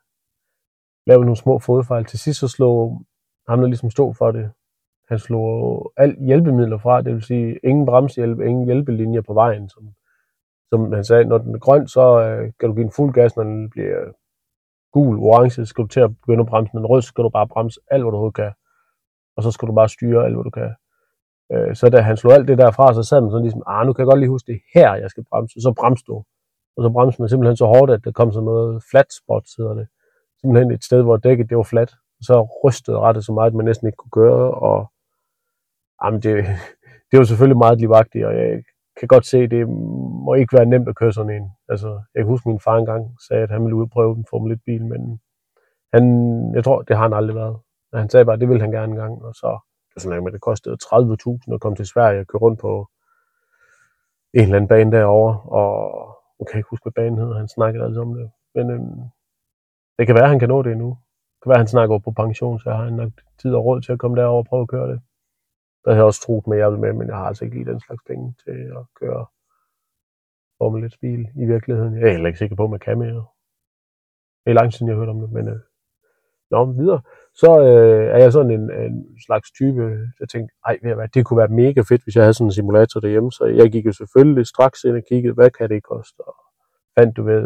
lave 1.08 1.22
nogle 1.22 1.36
små 1.36 1.60
fodfejl. 1.60 2.06
Til 2.06 2.20
sidst 2.20 2.40
så 2.40 2.48
slog 2.48 3.02
ham, 3.48 3.60
der 3.60 3.68
ligesom 3.68 3.90
stod 3.90 4.14
for 4.14 4.32
det, 4.32 4.52
han 5.12 5.20
slog 5.20 5.94
alt 5.98 6.26
hjælpemidler 6.26 6.78
fra, 6.78 7.02
det 7.02 7.14
vil 7.14 7.24
sige 7.24 7.60
ingen 7.64 7.86
bremsehjælp, 7.86 8.40
ingen 8.40 8.66
hjælpelinjer 8.66 9.22
på 9.22 9.34
vejen. 9.34 9.70
Som, 9.70 9.84
som 10.70 10.94
han 10.94 11.04
sagde, 11.04 11.26
når 11.26 11.38
den 11.38 11.56
er 11.56 11.60
grøn, 11.60 11.88
så 11.88 12.22
øh, 12.22 12.52
kan 12.60 12.70
du 12.70 12.76
give 12.76 12.86
en 12.86 12.92
fuld 12.92 13.14
gas, 13.14 13.36
når 13.36 13.44
den 13.44 13.70
bliver 13.70 14.00
gul, 14.94 15.20
orange, 15.20 15.66
skal 15.66 15.84
du 15.84 15.88
til 15.88 16.00
at 16.00 16.18
begynde 16.22 16.42
at 16.42 16.48
bremse, 16.48 16.72
men 16.74 16.86
rød 16.86 17.02
skal 17.02 17.24
du 17.24 17.30
bare 17.30 17.48
bremse 17.48 17.80
alt, 17.92 18.04
hvad 18.04 18.12
du 18.12 18.18
overhovedet 18.18 18.36
kan. 18.36 18.52
Og 19.36 19.44
så 19.44 19.52
skal 19.52 19.68
du 19.68 19.74
bare 19.74 19.90
styre 19.90 20.26
alt, 20.26 20.36
hvad 20.36 20.44
du 20.44 20.50
kan. 20.50 20.72
Øh, 21.54 21.76
så 21.76 21.90
da 21.90 22.02
han 22.02 22.18
slog 22.18 22.34
alt 22.34 22.48
det 22.48 22.58
der 22.58 22.72
fra, 22.72 22.94
så 22.94 23.04
sad 23.04 23.22
man 23.22 23.32
sådan 23.32 23.44
ligesom, 23.48 23.64
ah, 23.68 23.86
nu 23.86 23.94
kan 23.94 24.02
jeg 24.02 24.12
godt 24.12 24.20
lige 24.20 24.30
huske, 24.36 24.52
det 24.52 24.60
her, 24.76 24.96
jeg 24.96 25.10
skal 25.10 25.24
bremse. 25.32 25.62
Så 25.62 25.74
bremste 25.80 26.06
du. 26.12 26.16
Og 26.78 26.84
så 26.84 26.90
bremste 26.96 27.22
man 27.22 27.30
simpelthen 27.30 27.58
så 27.58 27.66
hårdt, 27.66 27.92
at 27.92 28.04
der 28.06 28.12
kom 28.12 28.32
sådan 28.32 28.46
noget 28.46 28.84
flat 28.92 29.10
spot, 29.20 29.46
hedder 29.58 29.74
det. 29.74 29.88
Simpelthen 30.42 30.72
et 30.72 30.84
sted, 30.84 31.02
hvor 31.02 31.18
dækket 31.18 31.50
det 31.50 31.58
var 31.58 31.64
fladt. 31.64 31.96
Så 32.22 32.48
rystede 32.64 33.00
rettet 33.00 33.26
så 33.26 33.34
meget, 33.34 33.48
at 33.48 33.54
man 33.56 33.66
næsten 33.66 33.88
ikke 33.88 33.98
kunne 33.98 34.24
køre. 34.24 34.52
Og 34.52 34.92
jamen, 36.04 36.22
det, 36.22 36.46
det 37.12 37.20
var 37.20 37.24
selvfølgelig 37.24 37.58
meget 37.58 37.80
livagtigt, 37.80 38.26
og 38.26 38.34
jeg 38.38 38.64
kan 39.00 39.08
godt 39.08 39.26
se, 39.26 39.38
at 39.38 39.52
det 39.52 39.70
må 40.26 40.34
ikke 40.34 40.58
være 40.58 40.66
nemt 40.66 40.90
at 40.90 40.96
køre 40.96 41.14
sådan 41.14 41.36
en. 41.42 41.50
Altså, 41.70 42.02
jeg 42.16 42.20
kan 42.24 42.26
huske, 42.26 42.44
at 42.48 42.52
min 42.52 42.60
far 42.60 42.78
engang 42.78 43.16
sagde, 43.28 43.44
at 43.44 43.52
han 43.52 43.64
ville 43.64 43.76
udprøve 43.76 44.16
en 44.16 44.26
Formel 44.30 44.58
1-bil, 44.58 44.86
men 44.86 45.22
han, 45.94 46.04
jeg 46.56 46.64
tror, 46.64 46.82
det 46.82 46.96
har 46.96 47.04
han 47.04 47.14
aldrig 47.14 47.36
været. 47.36 47.58
Han 47.94 48.10
sagde 48.10 48.26
bare, 48.26 48.34
at 48.34 48.40
det 48.40 48.50
ville 48.50 48.62
han 48.62 48.72
gerne 48.72 48.92
engang, 48.92 49.24
og 49.24 49.36
så 49.36 49.60
det 49.88 49.96
var 49.96 50.00
sådan 50.00 50.24
med, 50.24 50.32
det 50.32 50.42
kostede 50.42 50.78
30.000 50.84 51.54
at 51.54 51.62
komme 51.62 51.76
til 51.76 51.86
Sverige 51.86 52.20
og 52.20 52.28
køre 52.28 52.42
rundt 52.42 52.60
på 52.60 52.88
en 54.34 54.42
eller 54.42 54.56
anden 54.56 54.68
bane 54.68 54.92
derovre, 54.92 55.40
og 55.40 55.72
jeg 56.40 56.48
kan 56.48 56.60
ikke 56.60 56.70
huske, 56.70 56.84
hvad 56.84 57.04
banen 57.04 57.18
hedder, 57.18 57.38
han 57.38 57.48
snakkede 57.48 57.84
altid 57.84 58.00
om 58.00 58.14
det. 58.14 58.32
Men 58.56 58.70
øhm, 58.70 59.02
det 59.98 60.08
kan 60.08 60.16
være, 60.16 60.24
at 60.24 60.30
han 60.30 60.40
kan 60.40 60.50
nå 60.50 60.62
det 60.62 60.72
endnu. 60.72 60.90
Det 61.36 61.44
kan 61.44 61.50
være, 61.50 61.60
at 61.62 61.66
han 61.66 61.76
snakker 61.76 62.00
på 62.00 62.12
pension, 62.12 62.60
så 62.60 62.70
har 62.72 62.84
han 62.84 62.94
nok 62.94 63.12
tid 63.42 63.54
og 63.54 63.66
råd 63.66 63.82
til 63.82 63.92
at 63.92 64.00
komme 64.00 64.18
derover 64.18 64.38
og 64.44 64.46
prøve 64.46 64.62
at 64.62 64.68
køre 64.68 64.92
det. 64.92 65.02
Der 65.84 65.92
har 65.92 65.98
jeg 65.98 66.06
også 66.06 66.22
troet 66.22 66.48
med, 66.48 66.58
at 66.58 66.62
jeg 66.62 66.72
vil 66.72 66.80
med, 66.80 66.94
men 66.94 67.08
jeg 67.08 67.16
har 67.16 67.26
altså 67.26 67.46
ikke 67.46 67.58
lige 67.58 67.72
den 67.72 67.80
slags 67.80 68.04
penge 68.08 68.36
til 68.44 68.58
at 68.80 68.84
køre 69.00 69.26
Formel 70.58 70.84
1 70.84 70.96
bil 71.02 71.22
i 71.44 71.46
virkeligheden. 71.46 71.94
Jeg 72.00 72.08
er 72.08 72.12
heller 72.12 72.28
ikke 72.28 72.40
sikker 72.40 72.56
på, 72.56 72.64
at 72.64 72.70
man 72.70 72.80
kan 72.80 72.98
mere. 73.00 73.26
Det 74.44 74.50
er 74.52 74.54
lang 74.54 74.74
siden, 74.74 74.88
jeg 74.88 74.96
har 74.96 75.00
hørt 75.02 75.16
om 75.16 75.20
det, 75.20 75.32
men 75.32 75.48
øh, 75.48 75.60
nå, 76.52 76.66
videre. 76.66 77.02
Så 77.34 77.50
øh, 77.70 78.06
er 78.16 78.18
jeg 78.18 78.32
sådan 78.32 78.52
en, 78.52 78.72
en 78.72 79.20
slags 79.26 79.52
type, 79.52 79.84
der 80.20 80.26
tænkte, 80.26 80.56
ej, 80.66 80.78
ved 80.84 80.96
hvad, 80.96 81.08
det 81.08 81.26
kunne 81.26 81.38
være 81.44 81.58
mega 81.64 81.82
fedt, 81.90 82.04
hvis 82.04 82.16
jeg 82.16 82.24
havde 82.24 82.34
sådan 82.34 82.48
en 82.48 82.52
simulator 82.52 83.00
derhjemme. 83.00 83.32
Så 83.32 83.46
jeg 83.46 83.72
gik 83.72 83.86
jo 83.86 83.94
selvfølgelig 83.94 84.48
straks 84.48 84.84
ind 84.84 84.96
og 84.96 85.04
kiggede, 85.10 85.34
hvad 85.34 85.50
kan 85.50 85.70
det 85.70 85.84
koste? 85.84 86.20
Og 86.28 86.36
fandt 86.98 87.18
du 87.18 87.24
ved 87.24 87.44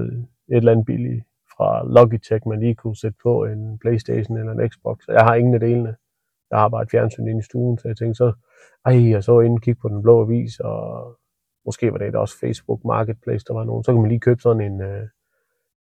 et 0.51 0.57
eller 0.57 0.71
andet 0.71 0.85
billigt 0.85 1.23
fra 1.57 1.87
Logitech, 1.95 2.47
man 2.47 2.59
lige 2.59 2.75
kunne 2.75 2.95
sætte 2.95 3.17
på 3.23 3.45
en 3.45 3.79
Playstation 3.79 4.37
eller 4.37 4.51
en 4.53 4.69
Xbox. 4.69 4.97
Jeg 5.07 5.23
har 5.23 5.35
ingen 5.35 5.53
af 5.53 5.59
delene. 5.59 5.95
Jeg 6.51 6.59
har 6.59 6.69
bare 6.69 6.83
et 6.83 6.91
fjernsyn 6.91 7.27
inde 7.27 7.39
i 7.39 7.49
stuen, 7.49 7.77
så 7.77 7.87
jeg 7.87 7.97
tænkte 7.97 8.17
så, 8.17 8.33
ej, 8.85 9.09
jeg 9.09 9.23
så 9.23 9.39
ind 9.39 9.53
og 9.53 9.61
kigge 9.61 9.81
på 9.81 9.89
den 9.89 10.01
blå 10.01 10.21
avis, 10.21 10.59
og 10.59 10.79
måske 11.65 11.91
var 11.91 11.97
det 11.97 12.15
også 12.15 12.39
Facebook 12.39 12.85
Marketplace, 12.85 13.45
der 13.47 13.53
var 13.53 13.63
nogen. 13.63 13.83
Så 13.83 13.91
kan 13.91 14.01
man 14.01 14.09
lige 14.09 14.19
købe 14.27 14.41
sådan 14.41 14.61
en, 14.71 14.81
øh, 14.81 15.07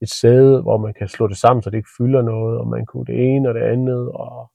et 0.01 0.09
sæde, 0.09 0.61
hvor 0.61 0.77
man 0.77 0.93
kan 0.93 1.07
slå 1.07 1.27
det 1.27 1.37
sammen, 1.37 1.63
så 1.63 1.69
det 1.69 1.77
ikke 1.77 1.95
fylder 1.97 2.21
noget, 2.21 2.59
og 2.59 2.67
man 2.67 2.85
kunne 2.85 3.05
det 3.05 3.35
ene 3.35 3.49
og 3.49 3.55
det 3.55 3.61
andet, 3.61 4.11
og 4.11 4.51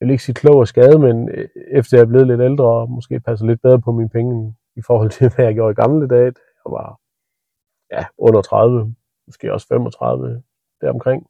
jeg 0.00 0.06
vil 0.06 0.12
ikke 0.12 0.24
sige 0.24 0.34
klog 0.34 0.56
og 0.56 0.68
skade, 0.68 0.98
men 0.98 1.28
øh, 1.28 1.48
efter 1.70 1.96
jeg 1.96 2.02
er 2.02 2.08
blevet 2.08 2.26
lidt 2.26 2.40
ældre, 2.40 2.64
og 2.64 2.90
måske 2.90 3.20
passer 3.20 3.46
lidt 3.46 3.62
bedre 3.62 3.80
på 3.80 3.92
mine 3.92 4.08
penge, 4.08 4.54
i 4.76 4.82
forhold 4.86 5.10
til, 5.10 5.30
hvad 5.34 5.44
jeg 5.44 5.54
gjorde 5.54 5.72
i 5.72 5.82
gamle 5.82 6.08
dage, 6.08 6.32
jeg 6.64 6.70
var 6.76 7.00
ja, 7.92 8.04
under 8.18 8.42
30, 8.42 8.94
måske 9.28 9.52
også 9.52 9.66
35, 9.68 10.42
deromkring, 10.80 11.26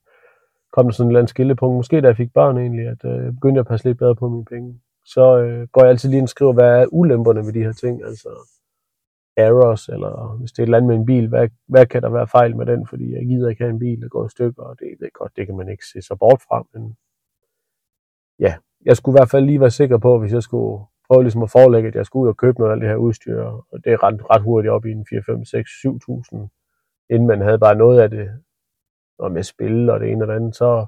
kom 0.72 0.86
der 0.86 0.92
sådan 0.92 1.06
en 1.06 1.10
eller 1.10 1.20
anden 1.20 1.28
skillepunkt, 1.28 1.76
måske 1.76 2.00
da 2.00 2.06
jeg 2.06 2.16
fik 2.16 2.32
børn 2.32 2.58
egentlig, 2.58 2.86
at 2.88 3.04
øh, 3.04 3.24
jeg 3.24 3.34
begyndte 3.34 3.60
at 3.60 3.66
passe 3.66 3.86
lidt 3.86 3.98
bedre 3.98 4.16
på 4.16 4.28
mine 4.28 4.44
penge. 4.44 4.80
Så 5.04 5.38
øh, 5.38 5.68
går 5.72 5.80
jeg 5.82 5.90
altid 5.90 6.08
lige 6.08 6.18
ind 6.18 6.24
og 6.24 6.28
skriver, 6.28 6.52
hvad 6.52 6.80
er 6.80 6.86
ulemperne 6.92 7.46
ved 7.46 7.52
de 7.52 7.62
her 7.62 7.72
ting, 7.72 8.04
altså 8.04 8.28
errors, 9.36 9.88
eller 9.88 10.36
hvis 10.38 10.52
det 10.52 10.58
er 10.58 10.62
et 10.62 10.66
eller 10.66 10.78
andet 10.78 10.88
med 10.88 10.96
en 10.96 11.06
bil, 11.06 11.28
hvad, 11.28 11.48
hvad 11.68 11.86
kan 11.86 12.02
der 12.02 12.10
være 12.10 12.28
fejl 12.28 12.56
med 12.56 12.66
den, 12.66 12.86
fordi 12.86 13.12
jeg 13.12 13.26
gider 13.26 13.48
ikke 13.48 13.62
have 13.62 13.72
en 13.72 13.78
bil, 13.78 14.00
der 14.02 14.08
går 14.08 14.26
i 14.26 14.28
stykker, 14.28 14.62
og 14.62 14.78
det, 14.78 14.88
det 15.00 15.06
er 15.06 15.18
godt, 15.18 15.36
det 15.36 15.46
kan 15.46 15.56
man 15.56 15.68
ikke 15.68 15.86
se 15.92 16.02
så 16.02 16.16
bort 16.16 16.42
fra, 16.48 16.66
men 16.74 16.96
ja, 18.38 18.54
jeg 18.84 18.96
skulle 18.96 19.14
i 19.14 19.18
hvert 19.18 19.30
fald 19.30 19.44
lige 19.44 19.60
være 19.60 19.70
sikker 19.70 19.98
på, 19.98 20.18
hvis 20.18 20.32
jeg 20.32 20.42
skulle 20.42 20.84
prøve 21.08 21.22
ligesom 21.22 21.42
at 21.42 21.50
forelægge, 21.50 21.88
at 21.88 21.94
jeg 21.94 22.06
skulle 22.06 22.22
ud 22.22 22.28
og 22.28 22.36
købe 22.36 22.58
noget 22.58 22.72
af 22.72 22.80
det 22.80 22.88
her 22.88 22.96
udstyr, 22.96 23.42
og 23.42 23.84
det 23.84 23.92
er 23.92 24.02
ret, 24.02 24.30
ret 24.30 24.42
hurtigt 24.42 24.72
op 24.72 24.84
i 24.86 24.90
en 24.90 25.06
4, 25.10 25.22
5, 25.22 25.44
6, 25.44 25.70
7.000, 25.70 26.57
inden 27.10 27.28
man 27.28 27.40
havde 27.40 27.58
bare 27.58 27.74
noget 27.74 28.00
af 28.00 28.10
det, 28.10 28.30
og 29.18 29.32
med 29.32 29.42
spil 29.42 29.90
og 29.90 30.00
det 30.00 30.12
ene 30.12 30.24
og 30.24 30.28
det 30.28 30.34
andet, 30.34 30.56
så, 30.56 30.86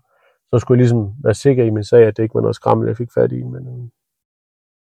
så 0.51 0.59
skulle 0.59 0.79
jeg 0.79 0.83
ligesom 0.83 1.15
være 1.25 1.35
sikker 1.35 1.65
i 1.65 1.71
min 1.71 1.85
sag, 1.85 2.07
at 2.07 2.17
det 2.17 2.23
ikke 2.23 2.35
var 2.35 2.41
noget 2.41 2.57
skrammel, 2.57 2.87
jeg 2.87 2.97
fik 2.97 3.13
fat 3.15 3.33
i, 3.33 3.43
men 3.43 3.69
øh, 3.69 3.89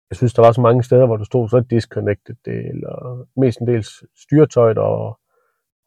jeg 0.10 0.16
synes, 0.18 0.34
der 0.34 0.42
var 0.42 0.52
så 0.52 0.62
mange 0.62 0.84
steder, 0.84 1.06
hvor 1.06 1.18
du 1.18 1.24
stod 1.24 1.50
så 1.50 1.60
disconnected, 1.60 2.36
det, 2.46 2.70
eller 2.70 3.26
mestendels 3.40 4.04
styretøjet 4.16 4.78
og, 4.78 5.20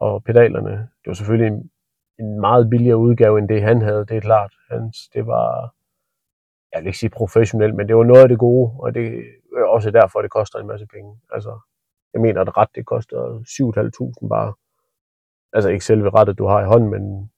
og 0.00 0.24
pedalerne. 0.24 0.70
Det 0.70 1.06
var 1.06 1.12
selvfølgelig 1.14 1.48
en, 1.48 1.70
en 2.18 2.40
meget 2.40 2.70
billigere 2.70 2.98
udgave, 2.98 3.38
end 3.38 3.48
det 3.48 3.62
han 3.62 3.82
havde, 3.82 4.06
det 4.06 4.16
er 4.16 4.20
klart. 4.20 4.52
Hans, 4.70 5.08
det 5.14 5.26
var, 5.26 5.74
jeg 6.72 6.80
vil 6.80 6.86
ikke 6.86 6.98
sige 6.98 7.10
professionelt, 7.10 7.74
men 7.74 7.88
det 7.88 7.96
var 7.96 8.04
noget 8.04 8.22
af 8.22 8.28
det 8.28 8.38
gode, 8.38 8.72
og 8.78 8.94
det 8.94 9.24
er 9.56 9.64
også 9.64 9.90
derfor, 9.90 10.22
det 10.22 10.30
koster 10.30 10.58
en 10.58 10.66
masse 10.66 10.86
penge. 10.86 11.20
Altså, 11.32 11.58
jeg 12.12 12.20
mener, 12.20 12.40
at 12.40 12.56
ret, 12.56 12.68
det 12.74 12.86
koster 12.86 13.20
7.500 14.22 14.28
bare. 14.28 14.52
Altså 15.54 15.70
ikke 15.70 15.84
selve 15.84 16.10
rettet, 16.10 16.38
du 16.38 16.46
har 16.46 16.60
i 16.62 16.66
hånden, 16.66 16.90
men 16.90 17.30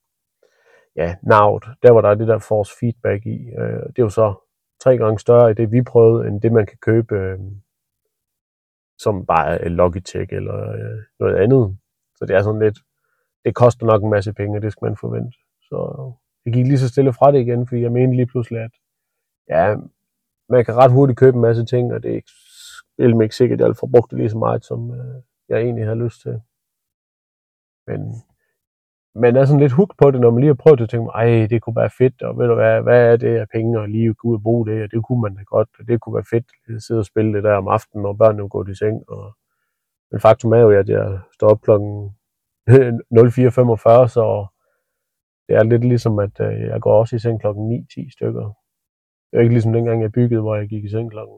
ja, 0.96 1.16
navet, 1.22 1.64
der 1.82 1.90
var 1.90 2.00
der 2.00 2.14
det 2.14 2.28
der 2.28 2.38
force 2.38 2.72
feedback 2.80 3.26
i. 3.26 3.48
Øh, 3.58 3.86
det 3.86 3.98
er 3.98 4.02
jo 4.02 4.08
så 4.08 4.34
tre 4.80 4.96
gange 4.96 5.18
større 5.18 5.50
i 5.50 5.54
det, 5.54 5.72
vi 5.72 5.82
prøvede, 5.82 6.28
end 6.28 6.40
det, 6.40 6.52
man 6.52 6.66
kan 6.66 6.78
købe 6.78 7.14
øh, 7.14 7.38
som 8.98 9.26
bare 9.26 9.68
Logitech 9.68 10.32
eller 10.32 10.70
øh, 10.70 11.02
noget 11.20 11.36
andet. 11.36 11.78
Så 12.16 12.26
det 12.26 12.36
er 12.36 12.42
sådan 12.42 12.60
lidt, 12.60 12.78
det 13.44 13.54
koster 13.54 13.86
nok 13.86 14.02
en 14.02 14.10
masse 14.10 14.32
penge, 14.32 14.60
det 14.60 14.72
skal 14.72 14.86
man 14.86 14.96
forvente. 14.96 15.38
Så 15.62 15.78
jeg 16.44 16.52
gik 16.52 16.66
lige 16.66 16.78
så 16.78 16.88
stille 16.88 17.12
fra 17.12 17.32
det 17.32 17.40
igen, 17.40 17.66
fordi 17.66 17.80
jeg 17.80 17.92
mente 17.92 18.16
lige 18.16 18.26
pludselig, 18.26 18.60
at 18.60 18.70
ja, 19.48 19.76
man 20.48 20.64
kan 20.64 20.76
ret 20.76 20.92
hurtigt 20.92 21.18
købe 21.18 21.34
en 21.34 21.42
masse 21.42 21.64
ting, 21.64 21.92
og 21.92 22.02
det 22.02 22.10
er 22.10 22.14
ikke, 22.14 23.22
ikke 23.22 23.36
sikkert, 23.36 23.60
at 23.60 23.66
jeg 23.66 23.76
får 23.76 23.90
brugt 23.94 24.10
det 24.10 24.18
lige 24.18 24.30
så 24.30 24.38
meget, 24.38 24.64
som 24.64 24.90
øh, 24.90 25.22
jeg 25.48 25.60
egentlig 25.60 25.84
havde 25.84 26.04
lyst 26.04 26.20
til. 26.20 26.40
Men 27.86 28.00
man 29.22 29.36
er 29.36 29.44
sådan 29.44 29.60
lidt 29.60 29.72
hooked 29.72 29.96
på 29.98 30.10
det, 30.10 30.20
når 30.20 30.30
man 30.30 30.40
lige 30.40 30.54
har 30.54 30.62
prøvet 30.64 30.78
det, 30.78 30.86
og 30.86 30.90
tænker, 30.90 31.10
ej, 31.10 31.46
det 31.50 31.62
kunne 31.62 31.76
være 31.76 31.90
fedt, 31.98 32.22
og 32.22 32.38
ved 32.38 32.46
du 32.48 32.54
hvad, 32.54 32.82
hvad 32.82 33.12
er 33.12 33.16
det 33.16 33.36
af 33.36 33.48
penge, 33.54 33.80
og 33.80 33.88
lige 33.88 34.14
gå 34.14 34.28
ud 34.28 34.34
og 34.34 34.42
bruge 34.42 34.66
det, 34.66 34.82
og 34.82 34.90
det 34.90 35.04
kunne 35.04 35.22
man 35.22 35.34
da 35.36 35.42
godt, 35.42 35.68
og 35.78 35.88
det 35.88 36.00
kunne 36.00 36.14
være 36.14 36.30
fedt 36.34 36.46
at 36.76 36.82
sidde 36.82 37.00
og 37.00 37.04
spille 37.04 37.32
det 37.34 37.44
der 37.44 37.54
om 37.54 37.68
aftenen, 37.68 38.02
når 38.02 38.12
børnene 38.12 38.48
går 38.48 38.68
i 38.68 38.74
seng. 38.74 39.08
Og... 39.08 39.36
Men 40.10 40.20
faktum 40.20 40.52
er 40.52 40.58
jo, 40.58 40.70
at 40.70 40.88
jeg 40.88 41.18
står 41.34 41.48
op 41.48 41.60
klokken 41.60 41.92
04.45, 42.70 44.08
så 44.16 44.24
det 45.48 45.56
er 45.56 45.62
lidt 45.62 45.84
ligesom, 45.84 46.18
at 46.18 46.40
øh, 46.40 46.60
jeg 46.60 46.80
går 46.80 46.98
også 47.00 47.16
i 47.16 47.18
seng 47.18 47.40
klokken 47.40 47.86
9-10 47.98 48.12
stykker. 48.12 48.46
Det 49.30 49.36
er 49.36 49.40
ikke 49.40 49.54
ligesom 49.54 49.72
dengang, 49.72 50.02
jeg 50.02 50.12
byggede, 50.12 50.40
hvor 50.40 50.56
jeg 50.56 50.68
gik 50.68 50.84
i 50.84 50.88
seng 50.88 51.10
klokken 51.10 51.36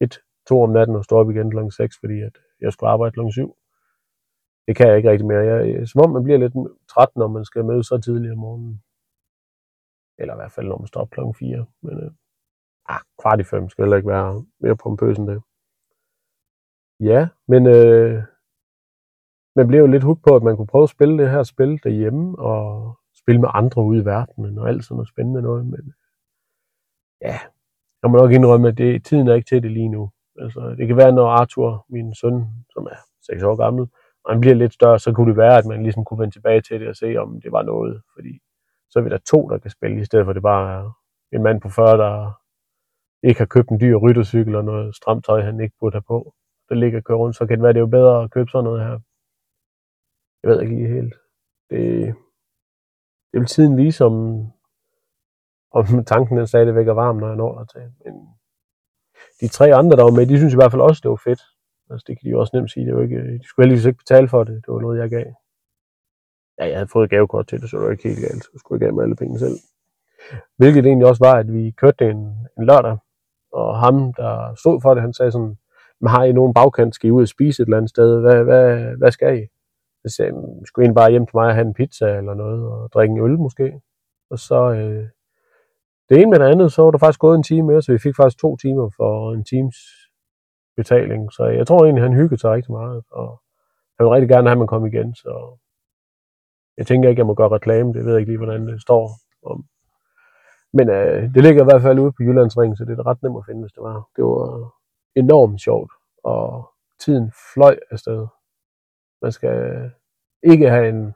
1, 0.00 0.18
2 0.48 0.62
om 0.62 0.70
natten 0.70 0.96
og 0.96 1.04
stod 1.04 1.18
op 1.18 1.30
igen 1.30 1.50
klokken 1.50 1.70
6, 1.70 1.96
fordi 2.00 2.20
at 2.20 2.36
jeg 2.60 2.72
skulle 2.72 2.90
arbejde 2.90 3.12
klokken 3.12 3.32
7 3.32 3.56
det 4.66 4.76
kan 4.76 4.88
jeg 4.88 4.96
ikke 4.96 5.10
rigtig 5.10 5.26
mere. 5.26 5.44
Jeg, 5.44 5.74
øh, 5.74 5.86
som 5.86 6.00
om 6.00 6.10
man 6.10 6.24
bliver 6.24 6.38
lidt 6.38 6.54
træt, 6.88 7.08
når 7.16 7.28
man 7.28 7.44
skal 7.44 7.64
møde 7.64 7.84
så 7.84 7.98
tidligt 7.98 8.32
om 8.32 8.38
morgenen. 8.38 8.82
Eller 10.18 10.34
i 10.34 10.36
hvert 10.36 10.52
fald, 10.52 10.66
når 10.68 10.78
man 10.78 10.86
står 10.86 11.00
op 11.00 11.10
klokken 11.10 11.34
4. 11.34 11.66
Men 11.82 12.04
øh, 12.04 12.10
ah, 12.88 13.00
kvart 13.20 13.40
i 13.40 13.44
fem 13.44 13.68
skal 13.68 13.82
heller 13.84 13.96
ikke 13.96 14.08
være 14.08 14.44
mere 14.60 14.76
pompøs 14.76 15.18
end 15.18 15.28
det. 15.28 15.42
Ja, 17.00 17.28
men 17.48 17.66
øh, 17.66 18.22
man 19.56 19.66
blev 19.68 19.80
jo 19.80 19.86
lidt 19.86 20.04
hooked 20.04 20.22
på, 20.22 20.36
at 20.36 20.42
man 20.42 20.56
kunne 20.56 20.66
prøve 20.66 20.82
at 20.82 20.88
spille 20.96 21.18
det 21.18 21.30
her 21.30 21.42
spil 21.42 21.80
derhjemme, 21.84 22.38
og 22.38 22.94
spille 23.14 23.40
med 23.40 23.48
andre 23.54 23.82
ude 23.82 24.00
i 24.00 24.04
verden, 24.04 24.58
og 24.58 24.68
alt 24.68 24.84
sådan 24.84 24.96
noget 24.96 25.08
spændende 25.08 25.42
noget. 25.42 25.66
Men 25.66 25.80
øh, 25.80 25.94
ja, 27.22 27.38
jeg 28.02 28.10
må 28.10 28.16
nok 28.16 28.32
indrømme, 28.32 28.68
at 28.68 28.78
det, 28.78 29.04
tiden 29.04 29.28
er 29.28 29.34
ikke 29.34 29.48
til 29.48 29.62
det 29.62 29.70
lige 29.70 29.88
nu. 29.88 30.10
Altså, 30.38 30.74
det 30.78 30.86
kan 30.86 30.96
være, 30.96 31.12
når 31.12 31.28
Arthur, 31.28 31.86
min 31.88 32.14
søn, 32.14 32.46
som 32.72 32.86
er 32.86 33.00
6 33.22 33.42
år 33.42 33.56
gammel, 33.56 33.88
og 34.26 34.32
han 34.32 34.40
bliver 34.40 34.54
lidt 34.54 34.72
større, 34.74 34.98
så 34.98 35.12
kunne 35.12 35.30
det 35.30 35.36
være, 35.36 35.58
at 35.58 35.66
man 35.66 35.82
ligesom 35.82 36.04
kunne 36.04 36.20
vende 36.20 36.34
tilbage 36.34 36.60
til 36.60 36.80
det 36.80 36.88
og 36.88 36.96
se, 36.96 37.16
om 37.16 37.40
det 37.40 37.52
var 37.52 37.62
noget. 37.62 38.02
Fordi 38.14 38.40
så 38.90 38.98
er 38.98 39.02
vi 39.02 39.10
der 39.10 39.18
to, 39.18 39.48
der 39.48 39.58
kan 39.58 39.70
spille, 39.70 40.00
i 40.00 40.04
stedet 40.04 40.24
for 40.24 40.32
det 40.32 40.42
bare 40.42 40.64
er 40.78 40.90
en 41.32 41.42
mand 41.42 41.60
på 41.60 41.68
40, 41.68 41.98
der 41.98 42.40
ikke 43.22 43.40
har 43.40 43.46
købt 43.46 43.68
en 43.70 43.80
dyr 43.80 43.96
ryttercykel 43.96 44.54
og 44.54 44.64
noget 44.64 44.96
stramt 44.96 45.24
tøj, 45.24 45.40
han 45.40 45.60
ikke 45.60 45.76
burde 45.80 45.94
have 45.94 46.02
på, 46.02 46.34
der 46.68 46.74
ligger 46.74 46.98
og 46.98 47.04
kører 47.04 47.18
rundt. 47.18 47.36
Så 47.36 47.46
kan 47.46 47.56
det 47.56 47.62
være, 47.62 47.72
det 47.72 47.78
er 47.78 47.88
jo 47.88 47.96
bedre 47.98 48.22
at 48.22 48.30
købe 48.30 48.50
sådan 48.50 48.64
noget 48.64 48.80
her. 48.80 48.98
Jeg 50.42 50.50
ved 50.50 50.62
ikke 50.62 50.74
lige 50.74 50.88
helt. 50.88 51.14
Det, 51.70 52.14
det 53.32 53.40
vil 53.40 53.46
tiden 53.46 53.76
vise, 53.76 54.04
om, 54.04 54.46
om 55.70 56.04
tanken 56.04 56.36
den 56.38 56.46
stadigvæk 56.46 56.88
er 56.88 56.92
varm, 56.92 57.16
når 57.16 57.26
jeg 57.26 57.36
når 57.36 57.64
til. 57.64 57.80
Men 58.04 58.14
de 59.40 59.48
tre 59.48 59.74
andre, 59.74 59.96
der 59.96 60.02
var 60.02 60.16
med, 60.16 60.26
de 60.26 60.38
synes 60.38 60.52
i 60.52 60.56
hvert 60.56 60.70
fald 60.70 60.82
også, 60.82 61.00
det 61.02 61.10
var 61.10 61.22
fedt. 61.24 61.42
Altså, 61.90 62.04
det 62.06 62.18
kan 62.18 62.24
de 62.24 62.30
jo 62.30 62.40
også 62.40 62.56
nemt 62.56 62.70
sige. 62.70 62.86
Det 62.86 62.96
var 62.96 63.02
ikke, 63.02 63.16
øh, 63.16 63.40
de 63.40 63.46
skulle 63.46 63.64
heldigvis 63.64 63.86
ikke 63.86 63.98
betale 63.98 64.28
for 64.28 64.44
det. 64.44 64.54
Det 64.54 64.74
var 64.74 64.80
noget, 64.80 64.98
jeg 64.98 65.10
gav. 65.10 65.26
Ja, 66.58 66.66
jeg 66.66 66.76
havde 66.76 66.88
fået 66.92 67.10
gavekort 67.10 67.46
til 67.46 67.60
det, 67.60 67.70
så 67.70 67.76
det 67.76 67.84
var 67.84 67.90
ikke 67.90 68.08
helt 68.08 68.20
galt. 68.20 68.44
Så 68.44 68.50
skulle 68.58 68.76
jeg 68.80 68.86
gav 68.86 68.94
med 68.94 69.02
alle 69.02 69.16
pengene 69.16 69.38
selv. 69.38 69.58
Hvilket 70.56 70.86
egentlig 70.86 71.08
også 71.08 71.24
var, 71.24 71.34
at 71.34 71.52
vi 71.52 71.70
kørte 71.70 72.10
en, 72.10 72.18
en 72.58 72.66
lørdag, 72.66 72.96
og 73.52 73.78
ham, 73.78 74.12
der 74.14 74.54
stod 74.54 74.80
for 74.80 74.94
det, 74.94 75.02
han 75.02 75.12
sagde 75.12 75.32
sådan, 75.32 75.56
men 76.00 76.10
har 76.10 76.24
I 76.24 76.32
nogen 76.32 76.54
bagkant, 76.54 76.94
skal 76.94 77.08
I 77.08 77.10
ud 77.10 77.22
og 77.22 77.28
spise 77.28 77.62
et 77.62 77.66
eller 77.66 77.76
andet 77.76 77.90
sted? 77.90 78.20
Hvad, 78.20 78.44
hvad, 78.44 78.96
hvad 78.98 79.10
skal 79.10 79.38
I? 79.38 79.46
Så 80.06 80.16
sagde 80.16 80.32
jeg, 80.34 80.42
skulle 80.64 80.90
I 80.90 80.92
bare 80.92 81.10
hjem 81.10 81.26
til 81.26 81.36
mig 81.36 81.46
og 81.46 81.54
have 81.54 81.66
en 81.66 81.74
pizza 81.74 82.16
eller 82.16 82.34
noget, 82.34 82.68
og 82.68 82.92
drikke 82.94 83.12
en 83.12 83.20
øl 83.20 83.38
måske. 83.38 83.80
Og 84.30 84.38
så 84.38 84.70
øh, 84.72 85.08
det 86.08 86.20
ene 86.20 86.30
med 86.30 86.38
det 86.38 86.46
andet, 86.46 86.72
så 86.72 86.82
var 86.82 86.90
der 86.90 86.98
faktisk 86.98 87.20
gået 87.20 87.36
en 87.36 87.42
time 87.42 87.66
mere, 87.66 87.82
så 87.82 87.92
vi 87.92 87.98
fik 87.98 88.16
faktisk 88.16 88.38
to 88.38 88.56
timer 88.56 88.90
for 88.96 89.32
en 89.32 89.44
times 89.44 89.76
betaling. 90.76 91.32
Så 91.32 91.44
jeg 91.44 91.66
tror 91.66 91.84
egentlig, 91.84 92.02
han 92.02 92.14
hyggede 92.14 92.40
sig 92.40 92.50
rigtig 92.50 92.72
meget, 92.72 93.04
og 93.10 93.40
han 93.96 94.04
vil 94.04 94.10
rigtig 94.10 94.28
gerne 94.28 94.48
have, 94.48 94.52
at 94.52 94.58
man 94.58 94.66
kom 94.66 94.86
igen. 94.86 95.14
Så 95.14 95.58
jeg 96.76 96.86
tænker 96.86 97.08
ikke, 97.08 97.18
at 97.18 97.22
jeg 97.22 97.26
må 97.26 97.34
gøre 97.34 97.48
reklame. 97.48 97.92
Det 97.92 98.04
ved 98.04 98.12
jeg 98.12 98.20
ikke 98.20 98.30
lige, 98.30 98.44
hvordan 98.44 98.66
det 98.68 98.82
står 98.82 99.10
om. 99.42 99.64
Men 100.72 100.90
øh, 100.90 101.34
det 101.34 101.42
ligger 101.42 101.62
i 101.62 101.68
hvert 101.70 101.82
fald 101.82 101.98
ude 101.98 102.12
på 102.12 102.22
Jyllandsringen, 102.22 102.76
så 102.76 102.84
det 102.84 102.98
er 102.98 103.06
ret 103.06 103.22
nemt 103.22 103.38
at 103.38 103.46
finde, 103.46 103.60
hvis 103.60 103.72
det 103.72 103.82
var. 103.82 104.08
Det 104.16 104.24
var 104.24 104.72
enormt 105.16 105.60
sjovt, 105.60 105.92
og 106.24 106.70
tiden 107.00 107.32
fløj 107.54 107.76
afsted. 107.90 108.26
Man 109.22 109.32
skal 109.32 109.90
ikke 110.42 110.70
have 110.70 110.88
en 110.88 111.14